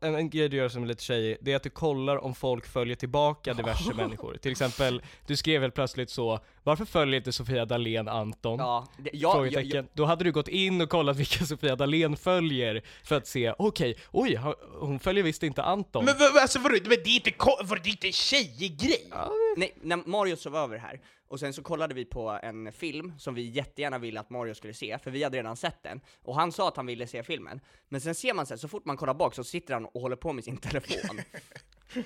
en, 0.00 0.14
en 0.14 0.30
grej 0.30 0.48
du 0.48 0.56
gör 0.56 0.68
som 0.68 0.82
är 0.82 0.86
lite 0.86 1.02
tjejig, 1.04 1.36
det 1.40 1.52
är 1.52 1.56
att 1.56 1.62
du 1.62 1.70
kollar 1.70 2.16
om 2.24 2.34
folk 2.34 2.66
följer 2.66 2.96
tillbaka 2.96 3.54
diverse 3.54 3.94
människor. 3.94 4.36
Till 4.36 4.52
exempel, 4.52 5.02
du 5.26 5.36
skrev 5.36 5.60
väl 5.60 5.70
plötsligt 5.70 6.10
så, 6.10 6.40
varför 6.62 6.84
följer 6.84 7.16
inte 7.16 7.32
Sofia 7.32 7.64
Dalén 7.64 8.08
Anton? 8.08 8.58
Ja, 8.58 8.86
det, 8.98 9.10
jag, 9.12 9.14
jag, 9.14 9.32
Frågetecken. 9.32 9.70
jag, 9.76 9.84
Då 9.94 10.04
hade 10.04 10.24
du 10.24 10.32
gått 10.32 10.48
in 10.48 10.80
och 10.80 10.88
kollat 10.88 11.16
vilka 11.16 11.44
Sofia 11.46 11.76
Dalén 11.76 12.16
följer 12.16 12.82
för 13.04 13.16
att 13.16 13.26
se, 13.26 13.54
okej, 13.58 13.96
oj, 14.10 14.34
ha- 14.36 14.56
hon 14.80 14.98
följer 14.98 15.24
visst 15.24 15.42
inte 15.42 15.62
Anton. 15.62 16.04
Men 16.04 16.14
vad- 16.18 16.36
alltså 16.42 16.58
vadå, 16.58 16.76
men 16.82 16.90
det 17.04 17.10
är 17.10 17.16
inte, 17.16 17.30
ko- 17.30 17.58
vadå, 17.62 17.80
det 17.84 17.88
är 17.88 17.92
inte 17.92 18.06
en 18.06 18.12
tjejig 18.12 18.78
grej? 18.80 19.10
nej, 19.56 19.74
när 19.82 19.96
Mario 19.96 20.36
sov 20.36 20.56
över 20.56 20.78
här, 20.78 21.00
och 21.32 21.40
sen 21.40 21.52
så 21.52 21.62
kollade 21.62 21.94
vi 21.94 22.04
på 22.04 22.38
en 22.42 22.72
film 22.72 23.12
som 23.18 23.34
vi 23.34 23.42
jättegärna 23.42 23.98
ville 23.98 24.20
att 24.20 24.30
Mario 24.30 24.54
skulle 24.54 24.74
se, 24.74 24.98
för 24.98 25.10
vi 25.10 25.22
hade 25.22 25.38
redan 25.38 25.56
sett 25.56 25.82
den, 25.82 26.00
och 26.22 26.34
han 26.34 26.52
sa 26.52 26.68
att 26.68 26.76
han 26.76 26.86
ville 26.86 27.06
se 27.06 27.22
filmen. 27.22 27.60
Men 27.88 28.00
sen 28.00 28.14
ser 28.14 28.34
man 28.34 28.46
så 28.46 28.54
här, 28.54 28.58
så 28.58 28.68
fort 28.68 28.84
man 28.84 28.96
kollar 28.96 29.14
bak 29.14 29.34
så 29.34 29.44
sitter 29.44 29.74
han 29.74 29.84
och 29.84 30.00
håller 30.00 30.16
på 30.16 30.32
med 30.32 30.44
sin 30.44 30.56
telefon. 30.70 31.20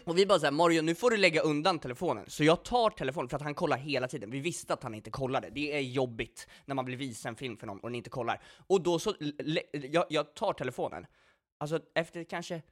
Och 0.04 0.18
vi 0.18 0.26
bara 0.26 0.38
såhär, 0.38 0.52
Mario 0.52 0.82
nu 0.82 0.94
får 0.94 1.10
du 1.10 1.16
lägga 1.16 1.40
undan 1.40 1.78
telefonen. 1.78 2.24
Så 2.28 2.44
jag 2.44 2.64
tar 2.64 2.90
telefonen, 2.90 3.28
för 3.28 3.36
att 3.36 3.42
han 3.42 3.54
kollar 3.54 3.76
hela 3.76 4.08
tiden. 4.08 4.30
Vi 4.30 4.40
visste 4.40 4.72
att 4.72 4.82
han 4.82 4.94
inte 4.94 5.10
kollade. 5.10 5.50
Det 5.50 5.76
är 5.76 5.80
jobbigt 5.80 6.48
när 6.64 6.74
man 6.74 6.84
blir 6.84 6.96
visa 6.96 7.28
en 7.28 7.36
film 7.36 7.56
för 7.56 7.66
någon 7.66 7.80
och 7.80 7.88
den 7.88 7.94
inte 7.94 8.10
kollar. 8.10 8.42
Och 8.66 8.82
då 8.82 8.98
så, 8.98 9.14
jag, 9.72 10.04
jag 10.08 10.34
tar 10.34 10.52
telefonen. 10.52 11.06
Alltså 11.58 11.80
efter 11.94 12.24
kanske 12.24 12.62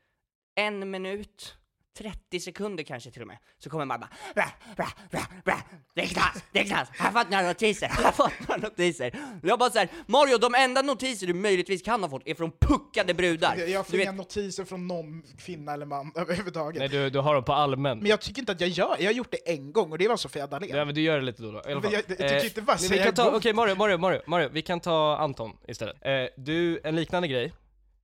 en 0.54 0.90
minut, 0.90 1.56
30 1.98 2.40
sekunder 2.40 2.84
kanske 2.84 3.10
till 3.10 3.22
och 3.22 3.28
med, 3.28 3.38
så 3.58 3.70
kommer 3.70 3.84
man 3.84 4.00
bara 4.00 4.08
bra, 4.34 4.44
bra, 4.76 4.86
bra, 5.10 5.20
bra. 5.44 5.60
Det 5.94 6.02
är 6.02 6.06
knas, 6.06 6.44
det 6.52 6.58
är 6.60 6.64
knas, 6.64 6.88
jag 6.98 7.04
har 7.04 7.12
fått 7.12 7.30
några 7.30 7.46
notiser, 7.48 7.86
jag 7.96 8.02
har 8.04 8.12
fått 8.12 8.48
några 8.48 8.60
notiser. 8.68 9.14
Jag 9.42 9.58
bara 9.58 9.70
såhär, 9.70 9.88
Mario 10.06 10.38
de 10.38 10.54
enda 10.54 10.82
notiser 10.82 11.26
du 11.26 11.34
möjligtvis 11.34 11.82
kan 11.82 12.02
ha 12.02 12.10
fått 12.10 12.22
är 12.26 12.34
från 12.34 12.50
puckade 12.60 13.14
brudar. 13.14 13.56
Jag, 13.58 13.68
jag 13.68 13.86
får 13.86 13.92
Du 13.92 14.02
inga 14.02 14.10
vet, 14.12 14.18
notiser 14.18 14.64
från 14.64 14.86
någon 14.86 15.22
kvinna 15.38 15.72
eller 15.72 15.86
man 15.86 16.12
överhuvudtaget. 16.16 16.78
Nej, 16.78 16.88
du, 16.88 17.10
du 17.10 17.18
har 17.18 17.34
dem 17.34 17.44
på 17.44 17.52
allmän. 17.52 17.98
Men 17.98 18.06
jag 18.06 18.20
tycker 18.20 18.40
inte 18.42 18.52
att 18.52 18.60
jag 18.60 18.70
gör 18.70 18.96
Jag 18.98 19.06
har 19.06 19.12
gjort 19.12 19.30
det 19.30 19.52
en 19.52 19.72
gång 19.72 19.92
och 19.92 19.98
det 19.98 20.08
var 20.08 20.16
Sofia 20.16 20.46
Dalén. 20.46 20.76
Ja 20.76 20.84
men 20.84 20.94
du 20.94 21.00
gör 21.00 21.18
det 21.18 21.24
lite 21.24 21.42
då, 21.42 21.50
då. 21.52 21.58
i 21.58 21.60
alla 21.72 21.74
Men 21.74 21.82
fall. 21.82 21.92
jag- 21.92 22.02
jag 22.08 22.18
tycker 22.18 22.34
Eh, 22.36 22.44
inte 22.44 22.62
bara 22.62 22.78
säga 22.78 23.04
kan 23.04 23.14
ta, 23.14 23.22
emot. 23.22 23.34
Okej 23.36 23.52
Mario, 23.52 23.74
Mario, 23.74 23.98
Mario, 23.98 24.20
Mario, 24.26 24.48
vi 24.52 24.62
kan 24.62 24.80
ta 24.80 25.16
Anton 25.16 25.56
istället. 25.68 25.96
Eh, 26.00 26.12
du, 26.36 26.80
en 26.84 26.96
liknande 26.96 27.28
grej. 27.28 27.52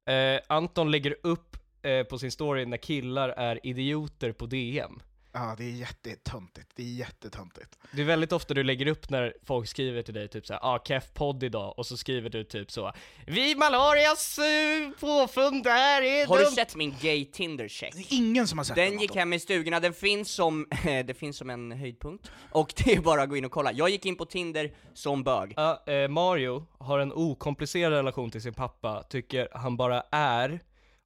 Eh, 0.09 0.41
Anton 0.49 0.91
lägger 0.91 1.17
upp 1.23 1.57
eh, 1.83 2.03
på 2.03 2.19
sin 2.19 2.31
story 2.31 2.67
när 2.67 2.77
killar 2.77 3.29
är 3.29 3.67
idioter 3.67 4.33
på 4.33 4.47
DM. 4.47 5.01
Ja, 5.33 5.55
det 5.59 5.65
är 5.65 5.71
jättetöntigt. 5.71 6.71
Det 6.75 6.83
är 6.83 6.87
jättetöntigt. 6.87 7.79
Det 7.93 8.01
är 8.01 8.07
väldigt 8.07 8.33
ofta 8.33 8.55
du 8.55 8.63
lägger 8.63 8.87
upp 8.87 9.11
när 9.11 9.35
folk 9.45 9.69
skriver 9.69 10.03
till 10.03 10.15
dig 10.15 10.29
typ 10.29 10.47
såhär, 10.47 10.61
ah 10.63 10.79
keff 10.85 11.13
podd 11.15 11.43
idag, 11.43 11.79
och 11.79 11.87
så 11.87 11.97
skriver 11.97 12.31
du 12.31 12.45
typ 12.45 12.71
så 12.71 12.93
Vi 13.27 13.55
malarias 13.55 14.39
uh, 14.39 14.93
påfund 15.01 15.65
där 15.65 16.03
är 16.03 16.27
Har 16.27 16.39
du 16.39 16.45
dumt." 16.45 16.53
sett 16.53 16.77
min 16.77 16.95
gay 17.01 17.25
Tinder-check? 17.25 17.93
Det 17.95 18.01
är 18.01 18.19
ingen 18.19 18.47
som 18.47 18.59
har 18.59 18.65
sett 18.65 18.77
Den 18.77 18.91
den, 18.91 19.01
gick 19.01 19.15
hem 19.15 19.33
i 19.33 19.41
stugorna, 19.41 19.81
den 19.81 19.93
finns 19.95 20.31
som, 20.31 20.67
det 20.85 21.19
finns 21.19 21.37
som 21.37 21.51
en 21.51 21.73
höjdpunkt, 21.73 22.31
och 22.53 22.73
det 22.77 22.95
är 22.95 23.01
bara 23.01 23.23
att 23.23 23.29
gå 23.29 23.37
in 23.37 23.45
och 23.45 23.53
kolla. 23.53 23.73
Jag 23.73 23.91
gick 23.91 24.07
in 24.07 24.17
på 24.17 24.25
Tinder 24.25 24.73
som 24.95 25.23
bög. 25.25 25.55
Ja, 25.57 25.83
eh, 25.87 26.09
Mario 26.09 26.67
har 26.79 26.99
en 26.99 27.13
okomplicerad 27.13 27.93
relation 27.93 28.31
till 28.31 28.43
sin 28.43 28.55
pappa, 28.55 29.03
tycker 29.03 29.49
han 29.53 29.77
bara 29.77 30.03
är, 30.11 30.61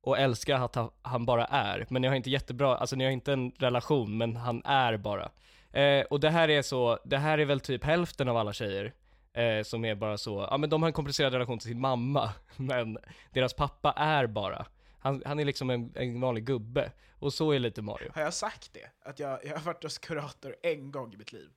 och 0.05 0.19
älskar 0.19 0.61
att 0.61 0.93
han 1.03 1.27
bara 1.27 1.45
är. 1.45 1.87
Men 1.91 2.03
ni 2.03 2.09
har 2.09 2.15
inte 2.15 2.31
jättebra, 2.31 2.77
alltså 2.77 2.97
ni 2.97 3.05
har 3.05 3.11
inte 3.11 3.33
en 3.33 3.53
relation, 3.59 4.19
men 4.19 4.37
han 4.37 4.63
är 4.65 4.97
bara. 4.97 5.31
Eh, 5.73 6.05
och 6.05 6.21
det 6.21 6.31
här 6.31 6.51
är 6.51 6.63
så, 6.63 6.99
det 7.05 7.19
här 7.19 7.39
är 7.39 7.45
väl 7.45 7.61
typ 7.61 7.85
hälften 7.85 8.29
av 8.29 8.37
alla 8.37 8.53
tjejer. 8.53 8.93
Eh, 9.33 9.63
som 9.63 9.85
är 9.85 9.95
bara 9.95 10.19
så, 10.19 10.49
ja 10.51 10.57
men 10.57 10.71
de 10.71 10.83
har 10.83 10.89
en 10.89 10.93
komplicerad 10.93 11.33
relation 11.33 11.59
till 11.59 11.69
sin 11.69 11.81
mamma, 11.81 12.31
men 12.57 12.99
deras 13.33 13.55
pappa 13.55 13.93
är 13.93 14.27
bara. 14.27 14.67
Han, 14.99 15.23
han 15.27 15.41
är 15.41 15.45
liksom 15.45 15.71
en, 15.71 15.93
en 15.95 16.21
vanlig 16.21 16.45
gubbe. 16.45 16.93
Och 17.19 17.33
så 17.33 17.53
är 17.53 17.59
lite 17.59 17.83
Mario. 17.83 18.11
Har 18.15 18.23
jag 18.23 18.35
sagt 18.35 18.71
det? 18.73 19.09
Att 19.09 19.19
jag, 19.19 19.39
jag 19.45 19.57
har 19.57 19.61
varit 19.61 19.83
hos 19.83 19.99
kurator 19.99 20.57
en 20.63 20.91
gång 20.91 21.15
i 21.15 21.17
mitt 21.17 21.33
liv. 21.33 21.51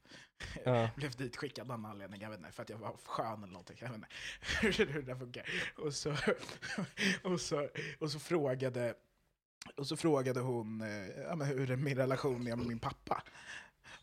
Ja. 0.64 0.90
Blev 0.96 1.12
ditskickad 1.12 1.72
av 1.72 1.80
någon 1.80 1.92
anledning, 1.92 2.22
jag 2.22 2.30
vet 2.30 2.40
inte, 2.40 2.52
för 2.52 2.64
att 2.64 2.70
jag 2.70 2.78
var 2.78 2.98
skön 3.06 3.44
eller 3.44 3.54
någonting. 3.54 3.78
Jag 3.80 3.88
vet 3.88 3.96
inte 4.80 4.84
hur 4.94 5.02
det 5.02 5.02
där 5.02 5.20
funkar. 5.20 5.50
Och 5.78 5.94
så, 5.94 6.16
och 7.24 7.42
så, 7.42 7.70
och 8.00 8.12
så 8.12 8.20
frågade 8.20 8.94
och 9.76 9.88
så 9.88 9.98
frågade 9.98 10.40
hon 10.40 10.82
eh, 10.82 11.08
ja, 11.08 11.36
hur 11.36 11.72
är 11.72 11.76
min 11.76 11.98
relation 11.98 12.48
är 12.48 12.56
med 12.56 12.68
min 12.68 12.80
pappa. 12.80 13.24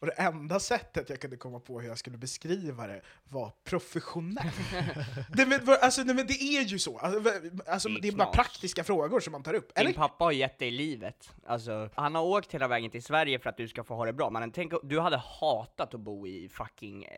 Och 0.04 0.10
det 0.16 0.22
enda 0.22 0.60
sättet 0.60 1.10
jag 1.10 1.20
kunde 1.20 1.36
komma 1.36 1.60
på 1.60 1.80
hur 1.80 1.88
jag 1.88 1.98
skulle 1.98 2.18
beskriva 2.18 2.86
det 2.86 3.00
var 3.28 3.52
professionell. 3.64 4.50
nej, 5.36 5.46
men, 5.46 5.60
alltså, 5.80 6.02
nej, 6.02 6.14
men 6.14 6.26
det 6.26 6.42
är 6.42 6.62
ju 6.62 6.78
så. 6.78 6.98
Alltså, 6.98 7.32
alltså, 7.66 7.88
Det 7.88 8.08
är 8.08 8.12
det 8.12 8.16
bara 8.16 8.32
praktiska 8.32 8.84
frågor 8.84 9.20
som 9.20 9.32
man 9.32 9.42
tar 9.42 9.54
upp. 9.54 9.72
Eller? 9.74 9.90
Din 9.90 9.96
pappa 9.96 10.24
har 10.24 10.32
gett 10.32 10.58
dig 10.58 10.70
livet. 10.70 11.30
Alltså, 11.46 11.90
han 11.94 12.14
har 12.14 12.22
åkt 12.22 12.54
hela 12.54 12.68
vägen 12.68 12.90
till 12.90 13.02
Sverige 13.02 13.38
för 13.38 13.50
att 13.50 13.56
du 13.56 13.68
ska 13.68 13.84
få 13.84 13.94
ha 13.94 14.04
det 14.04 14.12
bra. 14.12 14.30
Mannen, 14.30 14.50
tänk, 14.50 14.72
du 14.82 15.00
hade 15.00 15.16
hatat 15.16 15.94
att 15.94 16.00
bo 16.00 16.26
i 16.26 16.48
fucking 16.48 17.04
eh, 17.04 17.10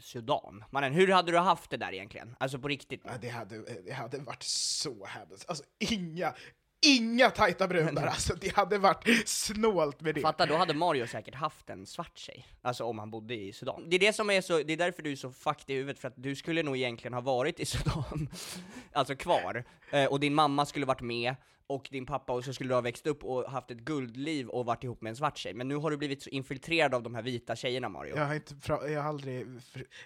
Sudan. 0.00 0.64
Mannen, 0.70 0.92
hur 0.92 1.08
hade 1.08 1.32
du 1.32 1.38
haft 1.38 1.70
det 1.70 1.76
där 1.76 1.92
egentligen? 1.94 2.36
Alltså 2.38 2.58
på 2.58 2.68
riktigt. 2.68 3.02
Ja, 3.04 3.12
det, 3.20 3.28
hade, 3.28 3.82
det 3.86 3.92
hade 3.92 4.18
varit 4.18 4.42
så 4.42 5.06
hemskt. 5.06 5.48
Alltså 5.48 5.64
inga, 5.78 6.34
inga 6.80 7.30
tajta 7.30 7.68
brudar 7.68 8.06
alltså. 8.06 8.34
Det 8.40 8.56
hade 8.56 8.78
varit 8.78 9.28
snålt 9.28 10.00
med 10.00 10.14
det. 10.14 10.20
Fatta, 10.20 10.46
då 10.46 10.56
hade 10.56 10.74
Mario 10.74 11.06
säkert 11.06 11.34
haft 11.34 11.70
en 11.70 11.86
svart 11.86 12.18
tjej. 12.18 12.46
Alltså 12.62 12.84
om 12.84 12.98
han 12.98 13.10
bodde 13.10 13.34
i 13.34 13.52
Sudan. 13.52 13.84
Det 13.90 13.96
är 13.96 14.00
det 14.00 14.12
som 14.12 14.30
är 14.30 14.40
så, 14.40 14.62
det 14.62 14.72
är 14.72 14.76
därför 14.76 15.02
du 15.02 15.12
är 15.12 15.16
så 15.16 15.32
fucked 15.32 15.70
i 15.70 15.74
huvudet, 15.74 15.98
för 15.98 16.08
att 16.08 16.14
du 16.16 16.36
skulle 16.36 16.62
nog 16.62 16.76
egentligen 16.76 17.14
ha 17.14 17.20
varit 17.20 17.60
i 17.60 17.64
Sudan. 17.64 18.28
alltså 18.92 19.16
kvar. 19.16 19.64
Eh, 19.90 20.04
och 20.04 20.20
din 20.20 20.34
mamma 20.34 20.66
skulle 20.66 20.86
varit 20.86 21.00
med, 21.00 21.34
och 21.68 21.88
din 21.90 22.06
pappa, 22.06 22.32
och 22.32 22.44
så 22.44 22.52
skulle 22.52 22.70
du 22.70 22.74
ha 22.74 22.80
växt 22.80 23.06
upp 23.06 23.24
och 23.24 23.50
haft 23.50 23.70
ett 23.70 23.78
guldliv 23.78 24.48
och 24.48 24.66
varit 24.66 24.84
ihop 24.84 25.00
med 25.02 25.10
en 25.10 25.16
svart 25.16 25.38
tjej. 25.38 25.54
Men 25.54 25.68
nu 25.68 25.76
har 25.76 25.90
du 25.90 25.96
blivit 25.96 26.22
så 26.22 26.30
infiltrerad 26.30 26.94
av 26.94 27.02
de 27.02 27.14
här 27.14 27.22
vita 27.22 27.56
tjejerna 27.56 27.88
Mario. 27.88 28.16
Jag 28.16 28.26
har, 28.26 28.34
inte 28.34 28.54
jag 28.68 29.02
har 29.02 29.08
aldrig... 29.08 29.46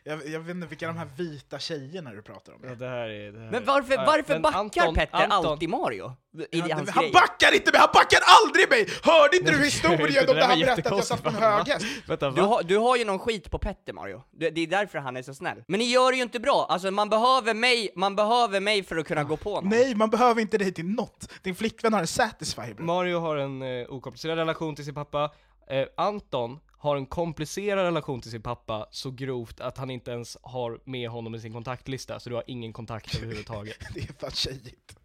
Jag, 0.04 0.26
jag 0.26 0.40
vet 0.40 0.54
inte 0.56 0.66
vilka 0.66 0.86
de 0.86 0.96
här 0.96 1.08
vita 1.16 1.58
tjejerna 1.58 2.10
du 2.12 2.22
pratar 2.22 2.52
om 2.52 2.60
Ja, 2.64 2.74
det 2.74 2.88
här 2.88 3.08
är, 3.08 3.32
det 3.32 3.38
här 3.40 3.50
Men 3.50 3.62
är- 3.62 3.66
varför, 3.66 3.94
Ja, 3.94 4.04
varför 4.06 4.32
men 4.32 4.42
backar 4.42 4.58
Anton- 4.86 4.94
Petter 4.94 5.18
Anton- 5.18 5.32
alltid 5.52 5.68
Mario? 5.68 6.12
I 6.50 6.60
Han, 6.60 6.70
hans 6.72 6.90
han 6.90 7.02
grej? 7.04 7.12
backar 7.12 7.54
inte 7.54 7.72
mig! 7.72 7.80
Han 7.80 7.90
backar 7.94 8.18
aldrig 8.44 8.70
mig! 8.70 8.88
Hörde 9.02 9.36
inte 9.36 9.52
du 9.52 9.64
historien 9.64 10.12
det 10.26 10.30
om 10.30 10.36
när 10.36 10.42
var 10.42 10.48
han 10.48 10.58
berättade 10.60 10.88
att 10.88 10.96
jag 10.96 11.04
satt 11.04 11.22
på 11.22 11.28
en 11.28 11.34
jättekonstigt. 11.34 11.40
Va? 11.40 11.56
hög 11.56 11.68
häst? 11.68 12.08
Vänta, 12.08 12.30
Du 12.30 12.40
har, 12.42 12.62
du 12.62 12.76
har 12.76 12.96
ju 12.96 13.04
någon 13.04 13.18
skit 13.18 13.50
på 13.50 13.58
Petter 13.58 13.92
Mario, 13.92 14.22
det, 14.30 14.50
det 14.50 14.60
är 14.60 14.66
därför 14.66 14.98
han 14.98 15.16
är 15.16 15.22
så 15.22 15.34
snäll. 15.34 15.64
Men 15.68 15.78
ni 15.80 15.84
gör 15.84 16.10
det 16.12 16.16
ju 16.16 16.22
inte 16.22 16.40
bra, 16.40 16.66
alltså 16.70 16.90
man 16.90 17.08
behöver 17.08 17.54
mig, 17.54 17.90
man 17.96 18.16
behöver 18.16 18.60
mig 18.60 18.82
för 18.82 18.96
att 18.96 19.06
kunna 19.06 19.24
gå 19.24 19.36
på 19.36 19.60
någon. 19.60 19.68
Nej, 19.70 19.94
man 19.94 20.10
behöver 20.10 20.40
inte 20.40 20.58
dig 20.58 20.72
till 20.72 20.84
något. 20.88 21.32
Din 21.50 21.54
flickvän 21.56 21.92
har 21.92 22.00
en 22.00 22.06
Satisfyer. 22.06 22.74
bro. 22.74 22.84
Mario 22.84 23.18
har 23.18 23.36
en 23.36 23.62
eh, 23.62 23.86
okomplicerad 23.88 24.38
relation 24.38 24.76
till 24.76 24.84
sin 24.84 24.94
pappa. 24.94 25.30
Eh, 25.70 25.86
Anton 25.96 26.60
har 26.78 26.96
en 26.96 27.06
komplicerad 27.06 27.84
relation 27.84 28.20
till 28.20 28.30
sin 28.30 28.42
pappa 28.42 28.86
så 28.90 29.10
grovt 29.10 29.60
att 29.60 29.78
han 29.78 29.90
inte 29.90 30.10
ens 30.10 30.38
har 30.42 30.80
med 30.84 31.08
honom 31.10 31.34
i 31.34 31.40
sin 31.40 31.52
kontaktlista, 31.52 32.20
så 32.20 32.28
du 32.30 32.34
har 32.34 32.44
ingen 32.46 32.72
kontakt 32.72 33.14
överhuvudtaget. 33.16 33.76
Det 33.94 34.00
är 34.00 34.12
fan 34.20 34.30
tjejigt. 34.30 34.96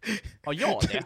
Har 0.44 0.54
jag 0.54 0.82
det? 0.92 1.02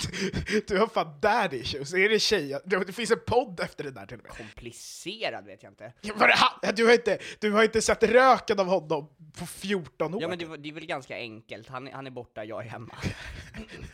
Du, 0.47 0.65
du 0.69 0.79
har 0.79 0.87
fan 0.87 1.19
daddy 1.23 1.57
issues. 1.57 1.95
Är 1.95 2.09
det 2.09 2.19
tjej? 2.19 2.61
Det 2.65 2.85
det 2.85 2.93
finns 2.93 3.11
en 3.11 3.21
podd 3.27 3.61
efter 3.61 3.85
det 3.85 3.91
där 3.91 4.07
till 4.07 4.17
och 4.19 4.23
med. 4.23 4.33
Komplicerad 4.33 5.45
vet 5.47 5.63
jag 5.63 5.73
inte. 5.73 5.93
Ja, 6.01 6.15
det 6.63 6.73
Du 6.73 6.85
har, 6.87 6.93
inte, 6.93 7.19
du 7.41 7.53
har 7.53 7.63
inte 7.63 7.83
sett 7.83 8.03
röken 8.03 8.61
av 8.61 8.67
honom 8.67 9.09
på 9.39 9.47
14 9.47 10.15
år. 10.15 10.23
Ja 10.23 10.29
men 10.29 10.39
det, 10.39 10.45
var- 10.45 10.57
det 10.57 10.69
är 10.69 10.73
väl 10.73 10.87
ganska 10.87 11.17
enkelt, 11.17 11.69
han, 11.69 11.89
är- 11.89 11.93
han 11.93 12.07
är 12.07 12.11
borta, 12.11 12.45
jag 12.45 12.65
är 12.67 12.69
hemma. 12.69 12.95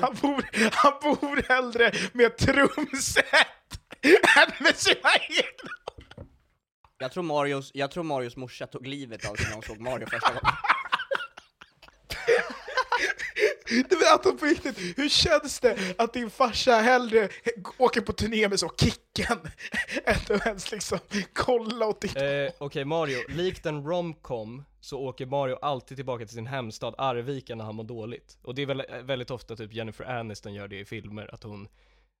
han, 0.00 0.16
bor, 0.22 0.44
han 0.72 0.92
bor 1.02 1.48
hellre 1.48 1.92
med 2.12 2.36
trumset 2.36 3.24
än 4.02 4.50
med 4.60 4.76
sina 4.76 5.10
egna. 5.28 5.70
Jag 6.98 7.12
tror 7.12 7.22
Marios, 7.22 7.70
jag 7.74 7.90
tror 7.90 8.04
Marios 8.04 8.36
morsa 8.36 8.66
tog 8.66 8.86
livet 8.86 9.30
av 9.30 9.34
sig 9.34 9.46
när 9.46 9.54
hon 9.54 9.62
såg 9.62 9.80
Mario 9.80 10.06
första 10.06 10.28
gången. 10.28 10.54
Du 13.68 13.96
vet 13.96 14.12
Anton, 14.12 14.36
på 14.38 14.46
riktigt, 14.46 14.98
hur 14.98 15.08
känns 15.08 15.60
det 15.60 15.94
att 15.98 16.12
din 16.12 16.30
farsa 16.30 16.72
hellre 16.72 17.28
åker 17.78 18.00
på 18.00 18.12
turné 18.12 18.48
med 18.48 18.60
så 18.60 18.68
Kicken 18.68 19.38
än 20.04 20.36
att 20.36 20.46
ens 20.46 20.72
liksom 20.72 20.98
kolla 21.32 21.86
och 21.86 22.00
titta? 22.00 22.26
Eh, 22.26 22.50
Okej 22.58 22.84
Mario, 22.84 23.18
likt 23.28 23.66
en 23.66 23.84
romcom 23.84 24.64
så 24.80 24.98
åker 24.98 25.26
Mario 25.26 25.58
alltid 25.62 25.98
tillbaka 25.98 26.26
till 26.26 26.34
sin 26.34 26.46
hemstad 26.46 26.94
Arvika 26.98 27.54
när 27.54 27.64
han 27.64 27.74
mår 27.74 27.84
dåligt. 27.84 28.38
Och 28.42 28.54
det 28.54 28.62
är 28.62 28.66
väl, 28.66 28.80
eh, 28.88 28.98
väldigt 29.02 29.30
ofta 29.30 29.56
typ 29.56 29.72
Jennifer 29.72 30.04
Aniston 30.04 30.54
gör 30.54 30.68
det 30.68 30.78
i 30.80 30.84
filmer, 30.84 31.34
att 31.34 31.42
hon 31.42 31.68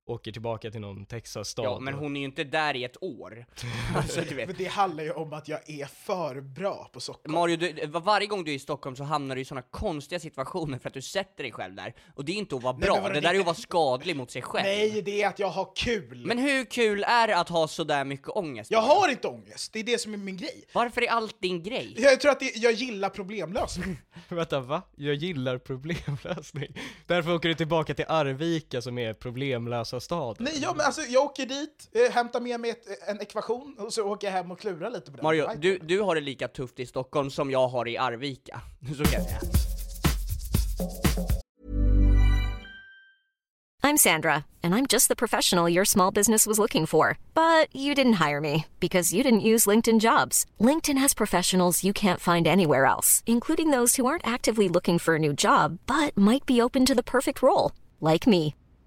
åker 0.06 0.32
tillbaka 0.32 0.70
till 0.70 0.80
någon 0.80 1.06
Texas-stad. 1.06 1.64
Ja 1.64 1.78
men 1.80 1.94
hon 1.94 2.16
är 2.16 2.20
ju 2.20 2.26
inte 2.26 2.44
där 2.44 2.76
i 2.76 2.84
ett 2.84 3.02
år. 3.02 3.46
Alltså 3.96 4.20
du 4.28 4.34
vet. 4.34 4.46
Men 4.48 4.56
det 4.58 4.64
handlar 4.64 5.04
ju 5.04 5.10
om 5.12 5.32
att 5.32 5.48
jag 5.48 5.70
är 5.70 5.86
för 5.86 6.40
bra 6.40 6.90
på 6.92 7.00
socker. 7.00 7.30
Mario, 7.30 7.56
du, 7.56 7.86
var- 7.86 8.00
varje 8.00 8.26
gång 8.26 8.44
du 8.44 8.50
är 8.50 8.54
i 8.54 8.58
Stockholm 8.58 8.96
så 8.96 9.04
hamnar 9.04 9.34
du 9.34 9.40
i 9.40 9.44
såna 9.44 9.62
konstiga 9.62 10.18
situationer 10.20 10.78
för 10.78 10.88
att 10.88 10.94
du 10.94 11.02
sätter 11.02 11.42
dig 11.42 11.52
själv 11.52 11.74
där. 11.74 11.94
Och 12.14 12.24
det 12.24 12.32
är 12.32 12.36
inte 12.36 12.56
att 12.56 12.62
vara 12.62 12.72
Nej, 12.72 12.80
bra, 12.86 12.94
men 12.94 13.02
vadå, 13.02 13.14
det 13.14 13.20
där 13.20 13.30
det- 13.32 13.36
är 13.36 13.40
att 13.40 13.46
vara 13.46 13.54
skadlig 13.56 14.16
mot 14.16 14.30
sig 14.30 14.42
själv. 14.42 14.64
Nej, 14.64 15.02
det 15.02 15.22
är 15.22 15.28
att 15.28 15.38
jag 15.38 15.48
har 15.48 15.72
kul. 15.76 16.26
Men 16.26 16.38
hur 16.38 16.64
kul 16.64 17.04
är 17.04 17.26
det 17.28 17.36
att 17.38 17.48
ha 17.48 17.68
sådär 17.68 18.04
mycket 18.04 18.28
ångest? 18.28 18.70
jag 18.70 18.80
har 18.82 19.08
inte 19.08 19.28
ångest, 19.28 19.72
det 19.72 19.78
är 19.78 19.84
det 19.84 19.98
som 20.00 20.14
är 20.14 20.18
min 20.18 20.36
grej. 20.36 20.64
Varför 20.72 21.02
är 21.02 21.08
allt 21.10 21.40
din 21.40 21.62
grej? 21.62 21.94
Jag 21.98 22.20
tror 22.20 22.32
att 22.32 22.40
det, 22.40 22.56
jag 22.56 22.72
gillar 22.72 23.08
problemlösning. 23.08 23.98
Vänta, 24.28 24.60
va? 24.60 24.82
Jag 24.96 25.14
gillar 25.14 25.58
problemlösning. 25.58 26.76
Därför 27.06 27.34
åker 27.34 27.48
du 27.48 27.54
tillbaka 27.54 27.94
till 27.94 28.04
Arvika 28.08 28.82
som 28.82 28.98
är 28.98 29.14
problemlösa 29.14 29.95
staden. 30.00 30.44
Nej, 30.44 30.58
ja, 30.62 30.72
men 30.76 30.86
alltså, 30.86 31.00
jag 31.02 31.24
åker 31.24 31.46
dit, 31.46 31.88
eh, 31.92 32.12
hämtar 32.12 32.40
med 32.40 32.60
mig 32.60 32.70
ett, 32.70 33.08
en 33.08 33.20
ekvation 33.20 33.76
och 33.78 33.92
så 33.92 34.02
åker 34.02 34.26
jag 34.26 34.32
hem 34.32 34.50
och 34.50 34.60
klurar 34.60 34.90
lite 34.90 35.10
på 35.10 35.16
den. 35.16 35.24
Mario, 35.24 35.48
du, 35.58 35.78
du 35.78 36.00
har 36.00 36.14
det 36.14 36.20
lika 36.20 36.48
tufft 36.48 36.80
i 36.80 36.86
Stockholm 36.86 37.30
som 37.30 37.50
jag 37.50 37.68
har 37.68 37.88
i 37.88 37.98
Arvika. 37.98 38.60
Så 38.96 39.04
kan 39.04 39.12
jag 39.12 39.22
säga. 39.22 39.40
I'm 43.86 44.04
Sandra, 44.08 44.46
and 44.64 44.74
I'm 44.74 44.88
just 44.88 45.06
the 45.06 45.14
professional 45.14 45.68
your 45.68 45.84
small 45.84 46.10
business 46.10 46.44
was 46.44 46.58
looking 46.58 46.86
for. 46.86 47.18
But 47.34 47.68
you 47.72 47.94
didn't 47.94 48.14
hire 48.14 48.40
me 48.40 48.66
because 48.80 49.12
you 49.12 49.22
didn't 49.22 49.48
use 49.52 49.64
LinkedIn 49.64 50.00
jobs. 50.00 50.44
LinkedIn 50.58 50.98
has 50.98 51.14
professionals 51.14 51.84
you 51.84 51.92
can't 51.92 52.18
find 52.18 52.48
anywhere 52.48 52.84
else, 52.86 53.22
including 53.26 53.70
those 53.70 53.94
who 53.94 54.04
aren't 54.04 54.26
actively 54.26 54.68
looking 54.68 54.98
for 54.98 55.14
a 55.14 55.20
new 55.20 55.32
job 55.32 55.78
but 55.86 56.18
might 56.18 56.44
be 56.46 56.60
open 56.60 56.84
to 56.84 56.96
the 56.96 57.04
perfect 57.04 57.42
role, 57.42 57.70
like 58.00 58.26
me. 58.26 58.56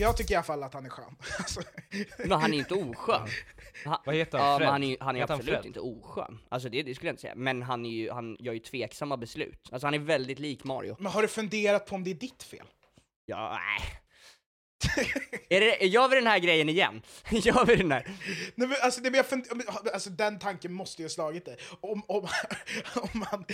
Jag 0.00 0.16
tycker 0.16 0.32
i 0.34 0.36
alla 0.36 0.44
fall 0.44 0.62
att 0.62 0.74
han 0.74 0.86
är 0.86 0.90
skön. 0.90 1.16
Alltså, 1.38 1.60
Men 2.18 2.30
han 2.40 2.54
är 2.54 2.58
inte 2.58 2.74
oskön. 2.74 3.28
Han, 3.84 3.98
Vad 4.06 4.14
heter 4.14 4.38
han? 4.38 4.46
Ja, 4.48 4.56
Fred? 4.58 4.66
men 4.66 4.72
han 4.72 4.82
är, 4.82 4.96
han 5.00 5.16
är 5.16 5.20
Heter 5.20 5.32
han 5.34 5.40
absolut 5.40 5.58
Fred? 5.60 5.66
inte 5.66 5.80
oskön. 5.80 6.38
Alltså 6.48 6.68
det, 6.68 6.82
det 6.82 6.94
skulle 6.94 7.08
jag 7.08 7.12
inte 7.12 7.20
säga. 7.22 7.34
Men 7.36 7.62
han, 7.62 7.86
är 7.86 7.90
ju, 7.90 8.10
han 8.10 8.36
gör 8.40 8.52
ju 8.52 8.58
tveksamma 8.58 9.16
beslut. 9.16 9.68
Alltså 9.72 9.86
han 9.86 9.94
är 9.94 9.98
väldigt 9.98 10.38
lik 10.38 10.64
Mario. 10.64 10.96
men 10.98 11.12
har 11.12 11.22
du 11.22 11.28
funderat 11.28 11.86
på 11.86 11.94
om 11.94 12.04
det 12.04 12.10
är 12.10 12.14
ditt 12.14 12.42
fel? 12.42 12.66
Ja, 13.26 13.50
nej. 13.52 14.00
är 15.48 15.60
det, 15.60 15.86
gör 15.86 16.08
vi 16.08 16.14
den 16.16 16.26
här 16.26 16.38
grejen 16.38 16.68
igen? 16.68 17.02
gör 17.30 17.64
vi 17.66 17.76
den 17.76 17.92
här? 17.92 18.04
Nej, 18.54 18.68
men, 18.68 18.76
alltså, 18.82 19.00
det, 19.00 19.10
men 19.10 19.24
jag 19.66 19.88
alltså, 19.92 20.10
den 20.10 20.38
tanken 20.38 20.72
måste 20.72 21.02
ju 21.02 21.04
ha 21.04 21.10
slagit 21.10 21.44
dig. 21.44 21.56
Om, 21.80 22.02
om, 22.08 22.28
om 22.94 23.08
man 23.30 23.44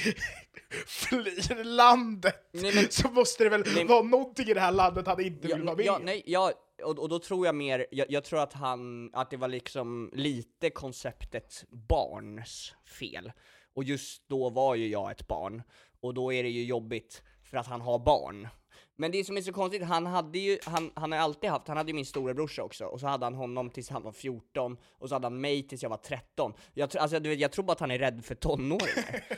flyr 0.87 1.65
landet 1.65 2.49
Nej, 2.53 2.75
men- 2.75 2.91
så 2.91 3.09
måste 3.11 3.45
det 3.45 3.51
väl 3.51 3.65
Nej, 3.75 3.85
vara 3.85 4.03
någonting 4.03 4.49
i 4.49 4.55
det 4.55 4.61
här 4.61 4.73
landet 4.73 5.07
han 5.07 5.21
inte 5.21 5.47
vill 5.49 5.59
Ja, 5.59 5.65
vara 5.65 5.77
med 5.77 5.87
ja, 5.87 5.99
nej, 6.03 6.23
ja, 6.27 6.53
och, 6.83 6.99
och 6.99 7.09
då 7.09 7.19
tror 7.19 7.47
jag 7.47 7.55
mer, 7.55 7.87
jag, 7.91 8.11
jag 8.11 8.25
tror 8.25 8.41
att 8.43 8.53
han, 8.53 9.11
att 9.15 9.31
det 9.31 9.37
var 9.37 9.49
liksom 9.49 10.11
lite 10.15 10.71
konceptet 10.71 11.65
barns 11.89 12.75
fel. 13.01 13.33
Och 13.75 13.85
just 13.85 14.29
då 14.29 14.51
var 14.51 14.75
ju 14.75 14.89
jag 14.89 15.11
ett 15.11 15.27
barn, 15.27 15.63
och 16.01 16.15
då 16.15 16.33
är 16.33 16.43
det 16.43 16.49
ju 16.49 16.65
jobbigt 16.65 17.23
för 17.51 17.57
att 17.57 17.67
han 17.67 17.81
har 17.81 17.99
barn. 17.99 18.49
Men 18.97 19.13
det 19.13 19.25
som 19.25 19.37
är 19.37 19.41
så 19.41 19.53
konstigt, 19.53 19.83
han 19.83 20.07
hade 20.07 20.39
ju, 20.39 20.59
han, 20.65 20.91
han 20.95 21.13
har 21.13 21.19
alltid 21.19 21.51
haft, 21.51 21.69
han 21.69 21.77
hade 21.77 21.91
ju 21.91 21.95
min 21.95 22.07
storebrorsa 22.07 22.63
också, 22.63 22.85
och 22.85 23.01
så 23.01 23.07
hade 23.07 23.27
han 23.27 23.35
honom 23.35 23.71
tills 23.71 23.91
han 23.91 24.03
var 24.03 24.13
14, 24.13 24.77
och 24.99 25.09
så 25.09 25.15
hade 25.15 25.27
han 25.27 25.41
mig 25.41 25.69
tills 25.69 25.83
jag 25.83 25.91
var 25.91 25.97
13. 25.97 26.53
Jag, 26.75 26.97
alltså, 26.97 27.21
du 27.21 27.29
vet, 27.29 27.39
jag 27.39 27.53
tror 27.53 27.65
bara 27.65 27.73
att 27.73 27.81
han 27.81 27.91
är 27.91 27.99
rädd 27.99 28.25
för 28.25 28.35
tonåringar. 28.35 29.25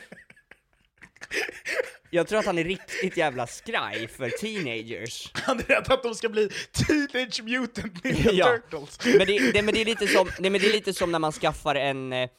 Jag 2.11 2.27
tror 2.27 2.39
att 2.39 2.45
han 2.45 2.57
är 2.57 2.63
riktigt 2.63 3.17
jävla 3.17 3.47
skraj 3.47 4.07
för 4.07 4.29
teenagers. 4.29 5.31
Han 5.33 5.59
är 5.59 5.63
rädd 5.63 5.91
att 5.91 6.03
de 6.03 6.15
ska 6.15 6.29
bli 6.29 6.49
Teenage 6.71 7.43
Mutant 7.43 8.03
Ninja 8.03 8.31
Ja. 8.31 8.57
Turtles. 8.69 8.99
Men 9.05 9.27
det, 9.27 9.51
det, 9.51 9.61
men 9.61 9.73
det 9.73 9.81
är 9.81 9.85
lite 9.85 10.07
som, 10.07 10.29
nej, 10.39 10.49
men 10.51 10.61
det 10.61 10.67
är 10.67 10.73
lite 10.73 10.93
som 10.93 11.11
när 11.11 11.19
man 11.19 11.31
skaffar 11.31 11.75
en, 11.75 12.13
eh, 12.13 12.29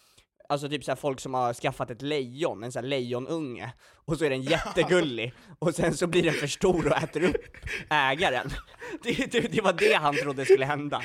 alltså 0.50 0.68
typ 0.68 0.84
såhär 0.84 0.96
folk 0.96 1.20
som 1.20 1.34
har 1.34 1.54
skaffat 1.54 1.90
ett 1.90 2.02
lejon, 2.02 2.64
en 2.64 2.72
sån 2.72 2.82
här 2.82 2.88
lejonunge, 2.88 3.72
och 4.04 4.18
så 4.18 4.24
är 4.24 4.30
den 4.30 4.42
jättegullig, 4.42 5.34
och 5.58 5.74
sen 5.74 5.96
så 5.96 6.06
blir 6.06 6.22
den 6.22 6.34
för 6.34 6.46
stor 6.46 6.86
och 6.86 6.96
äter 6.96 7.22
upp 7.24 7.56
ägaren. 7.90 8.50
Det, 9.02 9.32
det, 9.32 9.40
det 9.40 9.60
var 9.60 9.72
det 9.72 9.94
han 9.94 10.16
trodde 10.16 10.44
skulle 10.44 10.64
hända. 10.66 11.02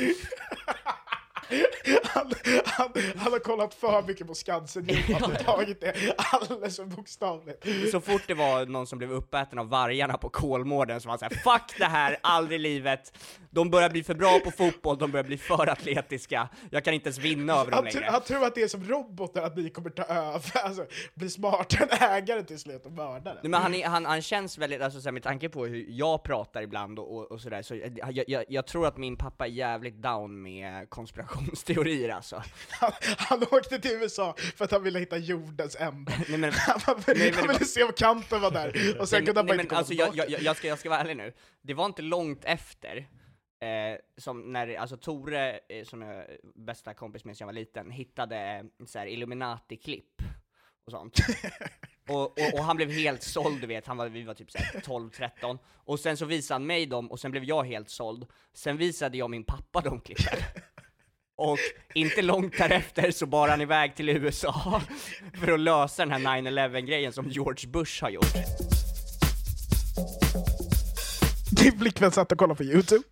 Han, 2.03 2.31
han, 2.65 2.89
han 3.17 3.31
har 3.31 3.39
kollat 3.39 3.73
för 3.73 4.01
mycket 4.01 4.27
på 4.27 4.35
Skansen 4.35 4.83
nu 4.83 5.15
och 5.15 5.39
tagit 5.39 5.81
det 5.81 5.93
alldeles 6.17 6.75
för 6.75 6.85
bokstavligt. 6.85 7.91
Så 7.91 8.01
fort 8.01 8.21
det 8.27 8.33
var 8.33 8.65
någon 8.65 8.87
som 8.87 8.97
blev 8.97 9.11
uppäten 9.11 9.59
av 9.59 9.69
vargarna 9.69 10.17
på 10.17 10.29
Kolmården 10.29 11.01
så 11.01 11.07
var 11.09 11.11
han 11.11 11.19
såhär 11.19 11.43
'Fuck 11.43 11.77
det 11.77 11.85
här, 11.85 12.17
aldrig 12.21 12.59
i 12.59 12.63
livet' 12.63 13.11
De 13.49 13.69
börjar 13.69 13.89
bli 13.89 14.03
för 14.03 14.13
bra 14.13 14.39
på 14.39 14.51
fotboll, 14.51 14.97
de 14.97 15.11
börjar 15.11 15.23
bli 15.23 15.37
för 15.37 15.69
atletiska, 15.69 16.49
jag 16.69 16.83
kan 16.83 16.93
inte 16.93 17.07
ens 17.07 17.17
vinna 17.17 17.53
över 17.53 17.71
dem 17.71 17.73
Han, 17.73 17.83
längre. 17.85 18.07
han 18.11 18.21
tror 18.21 18.45
att 18.45 18.55
det 18.55 18.61
är 18.61 18.67
som 18.67 18.83
robotar, 18.83 19.41
att 19.41 19.57
ni 19.57 19.69
kommer 19.69 19.89
ta 19.89 20.03
över, 20.03 20.57
alltså 20.63 20.85
bli 21.13 21.29
smartare 21.29 21.89
än 21.91 22.13
ägaren 22.13 22.45
till 22.45 22.59
slut 22.59 22.85
och 22.85 22.91
mörda 22.91 23.19
den. 23.19 23.37
Nej, 23.41 23.49
men 23.49 23.61
han, 23.61 23.73
är, 23.73 23.87
han, 23.87 24.05
han 24.05 24.21
känns 24.21 24.57
väldigt, 24.57 24.81
alltså 24.81 25.01
så 25.01 25.07
här, 25.07 25.11
med 25.11 25.23
tanke 25.23 25.49
på 25.49 25.65
hur 25.65 25.85
jag 25.89 26.23
pratar 26.23 26.61
ibland 26.61 26.99
och, 26.99 27.17
och, 27.17 27.31
och 27.31 27.41
sådär, 27.41 27.61
så 27.61 27.75
jag, 27.75 28.23
jag, 28.27 28.45
jag 28.47 28.67
tror 28.67 28.87
att 28.87 28.97
min 28.97 29.17
pappa 29.17 29.45
är 29.45 29.51
jävligt 29.51 30.01
down 30.01 30.41
med 30.41 30.89
konspirationsteorier 31.35 32.09
alltså. 32.09 32.43
Han, 32.69 32.91
han 33.17 33.43
åkte 33.43 33.79
till 33.79 33.91
USA 33.91 34.35
för 34.55 34.65
att 34.65 34.71
han 34.71 34.83
ville 34.83 34.99
hitta 34.99 35.17
jordens 35.17 35.75
ände. 35.79 36.13
Nej, 36.29 36.37
men, 36.37 36.51
Han, 36.85 37.03
Nej, 37.07 37.15
men 37.17 37.33
han 37.33 37.47
ville 37.47 37.65
se 37.65 37.83
om 37.83 37.93
kanten 37.93 38.41
var 38.41 38.51
där, 38.51 38.67
och 38.99 39.09
sen 39.09 39.19
nej, 39.19 39.25
kunde 39.25 39.39
han 39.39 39.45
nej, 39.45 39.51
bara 39.51 39.55
men 39.55 39.59
inte 39.59 39.69
komma 39.69 39.79
alltså, 39.79 39.93
jag, 39.93 40.15
jag, 40.15 40.41
jag, 40.41 40.57
ska, 40.57 40.67
jag 40.67 40.79
ska 40.79 40.89
vara 40.89 40.99
ärlig 40.99 41.17
nu, 41.17 41.33
det 41.61 41.73
var 41.73 41.85
inte 41.85 42.01
långt 42.01 42.45
efter, 42.45 42.97
eh, 43.61 43.97
som 44.17 44.53
när, 44.53 44.75
alltså 44.75 44.97
Tore, 44.97 45.59
eh, 45.69 45.83
som 45.83 46.01
jag 46.01 46.25
bästa 46.55 46.93
kompis 46.93 47.25
med 47.25 47.37
sedan 47.37 47.45
jag 47.45 47.53
var 47.53 47.59
liten, 47.59 47.91
hittade 47.91 48.37
eh, 48.37 48.85
så 48.85 48.99
här 48.99 49.07
Illuminati-klipp 49.07 50.21
och 50.85 50.91
sånt. 50.91 51.17
och, 52.09 52.21
och, 52.21 52.53
och 52.53 52.63
han 52.63 52.75
blev 52.75 52.89
helt 52.89 53.23
såld, 53.23 53.61
du 53.61 53.67
vet, 53.67 53.87
han 53.87 53.97
var, 53.97 54.09
vi 54.09 54.23
var 54.23 54.33
typ 54.33 54.51
såhär 54.51 54.81
12-13, 54.81 55.57
och 55.73 55.99
sen 55.99 56.17
så 56.17 56.25
visade 56.25 56.55
han 56.55 56.67
mig 56.67 56.85
dem, 56.85 57.11
och 57.11 57.19
sen 57.19 57.31
blev 57.31 57.43
jag 57.43 57.63
helt 57.63 57.89
såld. 57.89 58.25
Sen 58.53 58.77
visade 58.77 59.17
jag 59.17 59.29
min 59.29 59.43
pappa 59.43 59.81
de 59.81 60.01
klippen. 60.01 60.39
Och 61.37 61.59
inte 61.93 62.21
långt 62.21 62.57
därefter 62.57 63.11
så 63.11 63.25
bar 63.25 63.47
han 63.47 63.61
iväg 63.61 63.95
till 63.95 64.09
USA 64.09 64.81
för 65.39 65.51
att 65.51 65.59
lösa 65.59 66.05
den 66.05 66.25
här 66.25 66.41
9-11 66.41 66.79
grejen 66.79 67.13
som 67.13 67.29
George 67.29 67.69
Bush 67.69 68.03
har 68.03 68.09
gjort. 68.09 68.33
Din 71.51 71.79
flickvän 71.79 72.11
satt 72.11 72.31
och 72.31 72.37
kollade 72.37 72.57
på 72.57 72.63
Youtube. 72.63 73.03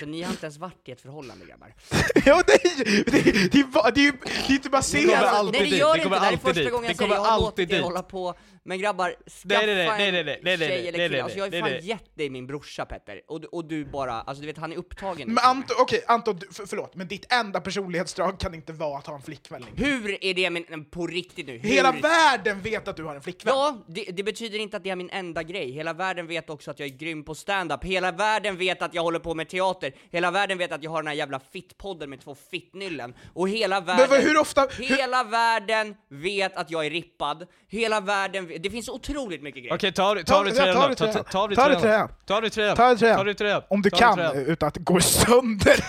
Så 0.00 0.06
ni 0.06 0.22
har 0.22 0.30
inte 0.30 0.46
ens 0.46 0.56
varit 0.58 0.88
i 0.88 0.92
ett 0.92 1.00
förhållande 1.00 1.46
grabbar? 1.46 1.74
ja, 2.24 2.42
det, 2.46 2.58
det, 2.84 2.84
det, 2.84 3.22
det, 3.22 3.32
det, 3.52 4.00
är 4.00 4.04
ju- 4.04 4.12
det 4.46 4.52
är 4.52 4.52
inte 4.52 4.70
baserat... 4.70 5.52
Nej 5.52 5.70
det 5.70 5.76
gör 5.76 5.88
det 5.88 5.98
det 5.98 6.04
inte, 6.04 6.08
det 6.14 6.20
här 6.20 6.32
är 6.32 6.36
första 6.36 6.60
dit, 6.62 6.70
gången 6.72 6.88
jag 6.88 6.96
säger 6.96 7.14
jag 7.14 7.20
har 7.20 7.40
låtit 7.40 7.70
er 7.70 7.80
hålla 7.80 8.02
på 8.02 8.34
Men 8.66 8.78
grabbar, 8.78 9.08
skaffa 9.30 9.66
Nej, 9.66 9.66
nej, 9.66 9.86
nej, 9.86 10.12
nej, 10.12 10.22
nej, 10.24 10.34
en 10.34 10.40
nej, 10.42 10.56
nej, 10.58 10.68
tjej 10.68 10.88
eller 10.88 11.08
kille, 11.08 11.22
alltså 11.22 11.38
jag 11.38 11.44
har 11.44 11.60
fan 11.60 11.78
gett 11.82 12.16
dig 12.16 12.30
min 12.30 12.46
brorsa 12.46 12.84
Petter, 12.84 13.20
och, 13.28 13.40
du- 13.40 13.46
och 13.48 13.64
du 13.64 13.84
bara, 13.84 14.12
alltså 14.12 14.40
du 14.40 14.46
vet 14.46 14.58
han 14.58 14.72
är 14.72 14.76
upptagen 14.76 15.28
Men 15.28 15.44
Anton, 15.44 15.76
okej, 15.80 16.04
Anton, 16.06 16.36
du- 16.36 16.52
för, 16.52 16.66
förlåt, 16.66 16.94
men 16.94 17.08
ditt 17.08 17.32
enda 17.32 17.60
personlighetsdrag 17.60 18.40
kan 18.40 18.54
inte 18.54 18.72
vara 18.72 18.98
att 18.98 19.06
ha 19.06 19.14
en 19.14 19.22
flickvän 19.22 19.60
längre. 19.62 19.74
Hur 19.90 20.24
är 20.24 20.34
det 20.34 20.50
men, 20.50 20.84
på 20.84 21.06
riktigt 21.06 21.46
nu? 21.46 21.52
Hur? 21.58 21.68
Hela 21.68 21.92
världen 21.92 22.60
vet 22.60 22.88
att 22.88 22.96
du 22.96 23.04
har 23.04 23.14
en 23.14 23.22
flickvän! 23.22 23.54
Ja, 23.56 23.84
det, 23.88 24.04
det 24.04 24.22
betyder 24.22 24.58
inte 24.58 24.76
att 24.76 24.84
det 24.84 24.90
är 24.90 24.96
min 24.96 25.10
enda 25.10 25.42
grej. 25.42 25.70
Hela 25.70 25.92
världen 25.92 26.26
vet 26.26 26.50
också 26.50 26.70
att 26.70 26.78
jag 26.78 26.88
är 26.88 26.92
grym 26.92 27.24
på 27.24 27.34
stand-up. 27.34 27.84
Hela 27.84 28.12
världen 28.12 28.56
vet 28.56 28.82
att 28.82 28.94
jag 28.94 29.02
håller 29.02 29.18
på 29.18 29.34
med 29.34 29.48
teater. 29.48 29.92
Hela 30.10 30.30
världen 30.30 30.58
vet 30.58 30.72
att 30.72 30.82
jag 30.82 30.90
har 30.90 31.02
den 31.02 31.06
här 31.06 31.14
jävla 31.14 31.40
fittpodden 31.52 32.10
med 32.10 32.20
två 32.20 32.34
fittnyllen. 32.50 33.14
Och 33.34 33.48
hela 33.48 33.80
världen... 33.80 34.06
vad- 34.10 34.20
hur 34.20 34.40
ofta- 34.40 34.68
hur- 34.78 34.84
Hela 34.96 35.24
världen 35.24 35.94
vet 36.08 36.56
att 36.56 36.70
jag 36.70 36.86
är 36.86 36.90
rippad. 36.90 37.46
Hela 37.68 38.00
världen 38.00 38.46
vet... 38.46 38.53
Det 38.60 38.70
finns 38.70 38.88
otroligt 38.88 39.42
mycket 39.42 39.62
grejer. 39.62 39.74
Okej, 39.74 39.92
ta 39.92 40.02
av 40.08 40.14
dig 40.14 40.24
ta 40.24 40.36
av 40.38 40.44
dig 40.44 40.52
Ta- 40.54 40.64
tröjan 40.64 40.74
ta 40.74 40.82
av 40.84 40.88
då. 40.88 40.88
dig 40.88 40.96
Ta- 40.96 41.04
tröjan. 41.04 41.26
ta- 41.28 41.44
av 41.44 41.50
dig 41.50 41.80
tröjan. 41.80 42.08
Ta 42.26 42.34
av 42.36 42.42
dig 42.42 42.50
tröjan. 42.50 42.76
Ta 42.76 42.84
av 42.88 42.94
dig 42.94 42.98
tröjan. 42.98 43.14
Ta 43.16 43.20
av 43.20 43.26
dig 43.26 43.34
tröjan. 43.34 43.62
Om 43.68 43.82
du 43.82 43.90
kan, 43.90 44.36
utan 44.46 44.66
att 44.68 44.76
går 44.76 45.00
sönder. 45.00 45.84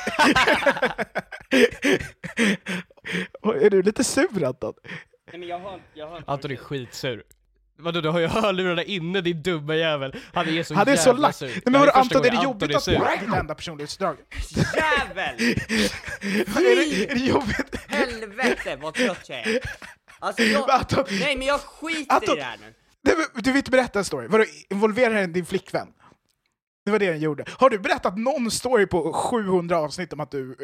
Är 3.65 3.69
du 3.69 3.81
lite 3.81 4.03
sur 4.03 4.43
Anton? 4.43 4.73
Nej, 5.31 5.39
men 5.39 5.47
jag 5.49 5.59
har, 5.59 5.79
jag 5.93 6.07
har 6.07 6.23
Anton 6.27 6.51
är 6.51 6.55
skitsur. 6.55 7.23
Vadå, 7.77 8.01
du 8.01 8.09
har 8.09 8.19
ju 8.19 8.27
hörlurarna 8.41 8.83
inne 8.83 9.21
din 9.21 9.41
dumma 9.43 9.75
jävel. 9.75 10.15
Han 10.33 10.47
är 10.47 10.63
så 10.63 10.73
Han 10.75 10.87
är 10.87 10.91
jävla 10.91 11.03
så 11.03 11.13
lack. 11.13 11.35
sur. 11.35 11.47
Nej, 11.47 11.61
Det 11.65 11.71
men 11.71 11.79
vadå 11.81 11.91
första 11.91 11.99
Anton, 12.17 12.25
är 12.25 12.37
det 12.37 12.43
jobbigt 12.43 12.75
att 12.75 12.87
har 12.87 13.17
ditt 13.25 13.33
enda 13.35 13.55
personlighetsdrag? 13.55 14.17
Jävel! 14.55 15.35
är, 15.39 16.75
det, 16.75 17.11
är 17.11 17.15
det 17.15 17.19
jobbigt? 17.25 17.75
Helvete 17.87 18.75
vad 18.81 18.93
trött 18.93 19.29
jag 19.29 19.39
är. 19.39 19.59
Alltså 20.25 20.43
jag... 20.43 20.67
Men 20.67 20.79
Anton- 20.79 21.05
Nej 21.19 21.37
men 21.37 21.47
jag 21.47 21.59
skiter 21.61 22.15
Anton- 22.15 22.33
i 22.33 22.39
det 22.39 22.43
här 22.43 22.57
nu. 22.57 22.73
Nej, 23.01 23.15
men 23.17 23.43
Du 23.43 23.51
vill 23.51 23.57
inte 23.57 23.71
berätta 23.71 23.99
en 23.99 24.05
story? 24.05 24.27
Vadå, 24.27 24.45
involverar 24.69 25.13
den 25.13 25.33
din 25.33 25.45
flickvän? 25.45 25.87
Det 26.85 26.91
var 26.91 26.99
det 26.99 27.09
den 27.11 27.19
gjorde. 27.19 27.45
Har 27.57 27.69
du 27.69 27.79
berättat 27.79 28.17
någon 28.17 28.51
story 28.51 28.85
på 28.87 29.13
700 29.13 29.77
avsnitt 29.77 30.13
om 30.13 30.19
att 30.19 30.31
du 30.31 30.55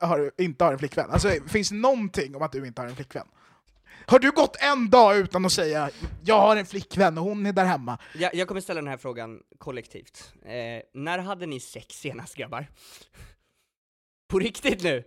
äh, 0.00 0.08
har, 0.08 0.30
inte 0.38 0.64
har 0.64 0.72
en 0.72 0.78
flickvän? 0.78 1.10
Alltså, 1.10 1.30
finns 1.48 1.70
någonting 1.70 2.36
om 2.36 2.42
att 2.42 2.52
du 2.52 2.66
inte 2.66 2.82
har 2.82 2.88
en 2.88 2.96
flickvän? 2.96 3.26
Har 4.06 4.18
du 4.18 4.30
gått 4.30 4.56
en 4.60 4.90
dag 4.90 5.16
utan 5.16 5.44
att 5.44 5.52
säga 5.52 5.90
jag 6.24 6.40
har 6.40 6.56
en 6.56 6.66
flickvän 6.66 7.18
och 7.18 7.24
hon 7.24 7.46
är 7.46 7.52
där 7.52 7.64
hemma? 7.64 7.98
Jag, 8.14 8.34
jag 8.34 8.48
kommer 8.48 8.60
ställa 8.60 8.80
den 8.80 8.88
här 8.90 8.96
frågan 8.96 9.40
kollektivt. 9.58 10.32
Eh, 10.44 10.50
när 10.94 11.18
hade 11.18 11.46
ni 11.46 11.60
sex 11.60 11.86
senast 11.94 12.34
grabbar? 12.34 12.66
På 14.28 14.38
riktigt 14.38 14.82
nu? 14.82 15.04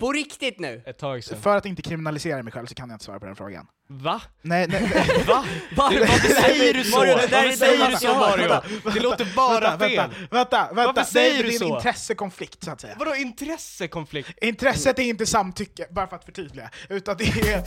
På 0.00 0.12
riktigt 0.12 0.60
nu? 0.60 0.82
Ett 0.86 0.98
tag 0.98 1.24
sedan. 1.24 1.40
För 1.40 1.56
att 1.56 1.66
inte 1.66 1.82
kriminalisera 1.82 2.42
mig 2.42 2.52
själv 2.52 2.66
så 2.66 2.74
kan 2.74 2.88
jag 2.88 2.94
inte 2.94 3.04
svara 3.04 3.20
på 3.20 3.26
den 3.26 3.36
frågan. 3.36 3.66
Va? 3.88 4.22
Nej, 4.42 4.68
nej, 4.68 4.90
nej. 4.94 5.24
Va? 5.26 5.44
Va? 5.76 5.88
Du, 5.90 5.98
varför 6.00 6.42
säger 6.42 6.74
du 6.74 6.84
så? 6.84 6.98
Mario, 6.98 7.16
det 7.16 7.26
där 7.26 7.38
är 7.38 7.44
Varför 7.44 7.56
säger 7.56 7.78
det 7.78 7.90
du 7.90 7.96
så 7.96 8.06
dummaste 8.06 8.06
jag 8.06 8.14
har 8.14 8.38
Mario? 8.38 8.92
Det 8.94 9.00
låter 9.00 9.34
bara 9.36 9.76
vänta, 9.76 9.88
fel. 9.88 10.28
Vänta, 10.30 10.72
vänta. 10.72 10.92
Varför 10.92 11.12
säger 11.12 11.32
det 11.32 11.38
är 11.38 11.42
du 11.42 11.48
din 11.48 11.58
så? 11.58 11.76
intressekonflikt 11.76 12.64
så 12.64 12.70
att 12.70 12.80
säga. 12.80 12.96
Vadå 12.98 13.16
intressekonflikt? 13.16 14.38
Intresset 14.42 14.98
är 14.98 15.02
inte 15.02 15.26
samtycke, 15.26 15.86
bara 15.90 16.06
för 16.06 16.16
att 16.16 16.24
förtydliga. 16.24 16.70
Utan 16.88 17.16
det 17.16 17.24
är... 17.24 17.62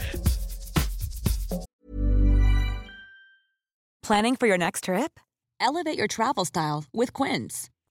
Planning 4.06 4.36
for 4.36 4.48
your 4.48 4.58
next 4.58 4.84
trip? 4.84 5.12
Elevate 5.62 5.98
your 5.98 6.08
travel 6.08 6.46
style 6.46 6.84
with 6.92 7.12
Quince. 7.22 7.70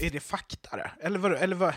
Är 0.00 0.10
det 0.10 0.20
fakta 0.20 0.76
det? 0.76 0.90
Eller 1.00 1.18
vadå? 1.18 1.36
Eller 1.36 1.56
vad? 1.56 1.74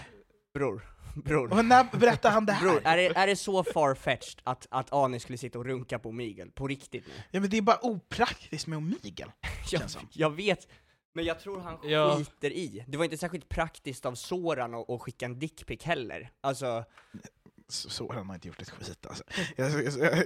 Bror, 0.53 0.81
bror. 1.25 1.53
Och 1.53 1.65
när 1.65 1.97
berättar 1.99 2.31
han 2.31 2.45
det 2.45 2.51
här? 2.53 2.61
Bror, 2.61 2.81
är 2.83 2.97
det, 2.97 3.05
är 3.17 3.27
det 3.27 3.35
så 3.35 3.63
farfetched 3.63 4.41
att, 4.43 4.67
att 4.71 4.93
Anis 4.93 5.23
skulle 5.23 5.37
sitta 5.37 5.59
och 5.59 5.65
runka 5.65 5.99
på 5.99 6.11
Miguel? 6.11 6.51
På 6.51 6.67
riktigt 6.67 7.07
nu? 7.07 7.13
Ja 7.31 7.39
men 7.39 7.49
det 7.49 7.57
är 7.57 7.61
bara 7.61 7.79
opraktiskt 7.85 8.67
med 8.67 8.77
Omegle. 8.77 9.31
Jag, 9.71 9.81
jag 10.11 10.29
vet, 10.35 10.67
men 11.13 11.25
jag 11.25 11.39
tror 11.39 11.59
han 11.59 11.77
Ja. 11.83 12.15
skiter 12.17 12.51
i. 12.51 12.83
Det 12.87 12.97
var 12.97 13.03
inte 13.05 13.17
särskilt 13.17 13.49
praktiskt 13.49 14.05
av 14.05 14.15
Soran 14.15 14.73
att, 14.73 14.89
att 14.89 15.01
skicka 15.01 15.25
en 15.25 15.39
dickpic 15.39 15.83
heller. 15.83 16.29
Alltså, 16.41 16.83
Så, 17.69 17.89
så 17.89 18.13
har 18.13 18.33
inte 18.33 18.47
gjort 18.47 18.61
ett 18.61 18.69
skit 18.69 19.05
alltså. 19.09 19.23
Jag, 19.55 19.71
jag, 19.71 19.83
jag, 19.83 20.13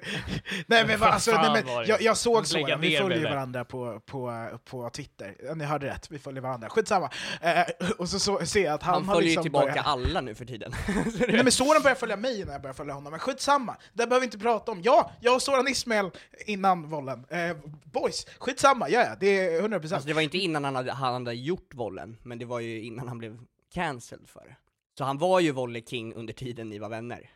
nej 0.67 0.87
men, 0.87 1.03
alltså, 1.03 1.31
nej, 1.31 1.63
men 1.63 1.85
jag, 1.87 2.01
jag 2.01 2.17
såg 2.17 2.47
så, 2.47 2.77
vi 2.79 2.97
följer 2.97 3.29
varandra 3.29 3.65
på, 3.65 3.99
på, 3.99 4.47
på 4.65 4.89
Twitter. 4.89 5.35
Ja, 5.43 5.53
Ni 5.53 5.63
hörde 5.63 5.87
rätt, 5.87 6.11
vi 6.11 6.19
följer 6.19 6.41
varandra. 6.41 6.69
Skitsamma. 6.69 7.09
Eh, 7.41 7.63
och 7.97 8.09
så, 8.09 8.19
så 8.19 8.45
ser 8.45 8.63
jag 8.63 8.73
att 8.73 8.83
han, 8.83 8.93
han, 8.93 9.05
har 9.05 9.15
följer 9.15 9.27
liksom 9.27 9.41
ju 9.41 9.43
tillbaka 9.43 9.65
börjat... 9.65 9.87
alla 9.87 10.21
nu 10.21 10.35
för 10.35 10.45
tiden. 10.45 10.71
Nej 11.27 11.43
men 11.43 11.51
Soran 11.51 11.81
börjar 11.81 11.95
följa 11.95 12.15
mig 12.15 12.45
när 12.45 12.51
jag 12.51 12.61
börjar 12.61 12.73
följa 12.73 12.93
honom, 12.93 13.11
men 13.11 13.19
skitsamma. 13.19 13.77
Det 13.93 14.07
behöver 14.07 14.19
vi 14.19 14.25
inte 14.25 14.39
prata 14.39 14.71
om. 14.71 14.81
Ja, 14.83 15.11
jag 15.21 15.35
och 15.35 15.41
Soran 15.41 15.67
Ismail 15.67 16.09
innan 16.45 16.89
vollen. 16.89 17.25
Eh, 17.29 17.57
boys, 17.83 18.25
skitsamma, 18.39 18.89
ja 18.89 18.99
ja, 18.99 19.15
det 19.19 19.27
är 19.27 19.61
100%. 19.61 19.75
Alltså 19.75 20.07
det 20.07 20.13
var 20.13 20.21
inte 20.21 20.37
innan 20.37 20.63
han 20.63 20.75
hade, 20.75 20.91
han 20.91 21.13
hade 21.13 21.33
gjort 21.33 21.73
vollen, 21.73 22.17
men 22.23 22.39
det 22.39 22.45
var 22.45 22.59
ju 22.59 22.81
innan 22.81 23.07
han 23.07 23.17
blev 23.17 23.39
cancelled 23.73 24.29
för 24.29 24.39
det. 24.39 24.55
Så 24.97 25.03
han 25.03 25.17
var 25.17 25.39
ju 25.39 25.51
volley 25.51 25.81
king 25.81 26.13
under 26.13 26.33
tiden 26.33 26.69
ni 26.69 26.79
var 26.79 26.89
vänner. 26.89 27.29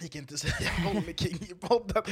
Vi 0.00 0.08
kan 0.08 0.20
inte 0.20 0.38
säga 0.38 0.70
Volley 0.84 1.14
King 1.16 1.38
i 1.50 1.54
podden. 1.54 2.02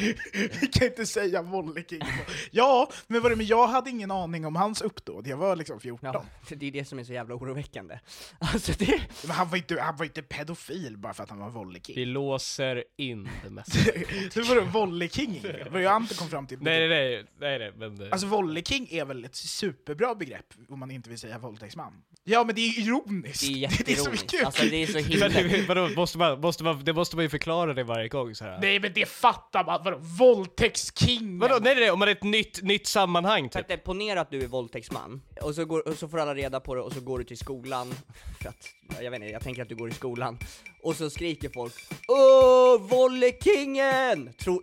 Vi 0.60 0.66
kan 0.72 0.86
inte 0.86 1.06
säga 1.06 1.42
Volley 1.42 1.84
King. 1.88 1.98
i 1.98 2.00
podden. 2.00 2.34
Ja, 2.50 2.90
men, 3.06 3.22
vad 3.22 3.32
det, 3.32 3.36
men 3.36 3.46
jag 3.46 3.66
hade 3.66 3.90
ingen 3.90 4.10
aning 4.10 4.46
om 4.46 4.56
hans 4.56 4.82
uppdåd. 4.82 5.26
Jag 5.26 5.36
var 5.36 5.56
liksom 5.56 5.80
14. 5.80 6.10
Ja, 6.12 6.24
det 6.48 6.66
är 6.66 6.70
det 6.72 6.84
som 6.84 6.98
är 6.98 7.04
så 7.04 7.12
jävla 7.12 7.34
oroväckande. 7.34 7.98
Alltså 8.38 8.72
det... 8.78 9.00
Men 9.22 9.30
han 9.30 9.48
var 9.50 9.56
inte, 9.56 9.80
han 9.80 9.96
var 9.96 10.04
inte 10.04 10.22
pedofil 10.22 10.96
bara 10.96 11.14
för 11.14 11.22
att 11.22 11.30
han 11.30 11.38
var 11.38 11.50
Volley 11.50 11.80
King. 11.82 11.94
Vi 11.96 12.04
låser 12.04 12.84
in 12.96 13.28
det 13.44 13.50
mesta. 13.50 13.78
Det 14.34 14.36
var 14.48 14.54
då 14.54 14.60
Volley 14.62 15.08
King, 15.08 15.42
vad 15.70 15.82
jag 15.82 15.96
inte 16.02 16.14
kom 16.14 16.28
fram 16.28 16.46
till. 16.46 16.58
nej, 16.60 16.88
nej, 16.88 17.24
nej, 17.40 17.58
nej, 17.58 17.72
nej, 17.76 17.90
men... 17.90 18.12
Alltså 18.12 18.26
Volley 18.26 18.62
King 18.64 18.88
är 18.90 19.04
väl 19.04 19.24
ett 19.24 19.34
superbra 19.36 20.14
begrepp 20.14 20.46
om 20.68 20.78
man 20.78 20.90
inte 20.90 21.10
vill 21.10 21.18
säga 21.18 21.38
våldtäktsman. 21.38 21.92
Ja, 22.24 22.44
men 22.44 22.54
det 22.54 22.60
är 22.60 22.80
ironiskt. 22.80 23.40
Det 23.40 23.46
är 23.46 23.68
så 23.68 23.76
jätteironiskt. 23.76 24.22
mycket. 24.32 24.46
Alltså 24.46 24.64
det 24.64 24.76
är 24.82 24.86
så 24.86 24.98
himla... 25.08 25.28
Det- 25.28 25.68
vadå, 25.68 25.88
måste 25.88 26.18
man, 26.18 26.40
måste 26.40 26.64
man, 26.64 26.84
det 26.84 26.92
måste 26.92 27.16
man 27.16 27.22
ju 27.24 27.28
förklara 27.28 27.73
det 27.74 27.84
varje 27.84 28.08
gång 28.08 28.34
så 28.34 28.44
här. 28.44 28.58
Nej, 28.60 28.80
men 28.80 28.92
det 28.94 29.06
fattar 29.08 29.64
man. 29.64 29.80
Vadå? 29.84 29.98
Våldtäktskingen. 30.00 31.38
Vadå, 31.38 31.54
nej, 31.54 31.74
nej, 31.74 31.80
nej, 31.80 31.90
om 31.90 31.98
man 31.98 32.08
är 32.08 32.12
ett 32.12 32.22
nytt, 32.22 32.62
nytt 32.62 32.86
sammanhang 32.86 33.48
typ. 33.48 33.52
Petter, 33.52 33.76
ponera 33.76 34.20
att 34.20 34.30
du 34.30 34.42
är 34.42 34.46
våldtäktsman, 34.46 35.22
och 35.42 35.54
så, 35.54 35.64
går, 35.64 35.88
och 35.88 35.94
så 35.98 36.08
får 36.08 36.18
alla 36.18 36.34
reda 36.34 36.60
på 36.60 36.74
det, 36.74 36.80
och 36.80 36.92
så 36.92 37.00
går 37.00 37.18
du 37.18 37.24
till 37.24 37.38
skolan, 37.38 37.94
för 38.40 38.48
att, 38.48 38.68
jag 39.02 39.10
vet 39.10 39.20
inte, 39.20 39.32
jag 39.32 39.42
tänker 39.42 39.62
att 39.62 39.68
du 39.68 39.74
går 39.74 39.88
i 39.88 39.92
skolan, 39.92 40.38
och 40.82 40.96
så 40.96 41.10
skriker 41.10 41.48
folk 41.54 41.74
Åh, 42.08 42.80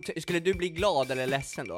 t- 0.05 0.21
Skulle 0.21 0.39
du 0.39 0.53
bli 0.53 0.69
glad 0.69 1.11
eller 1.11 1.27
ledsen 1.27 1.67
då? 1.67 1.77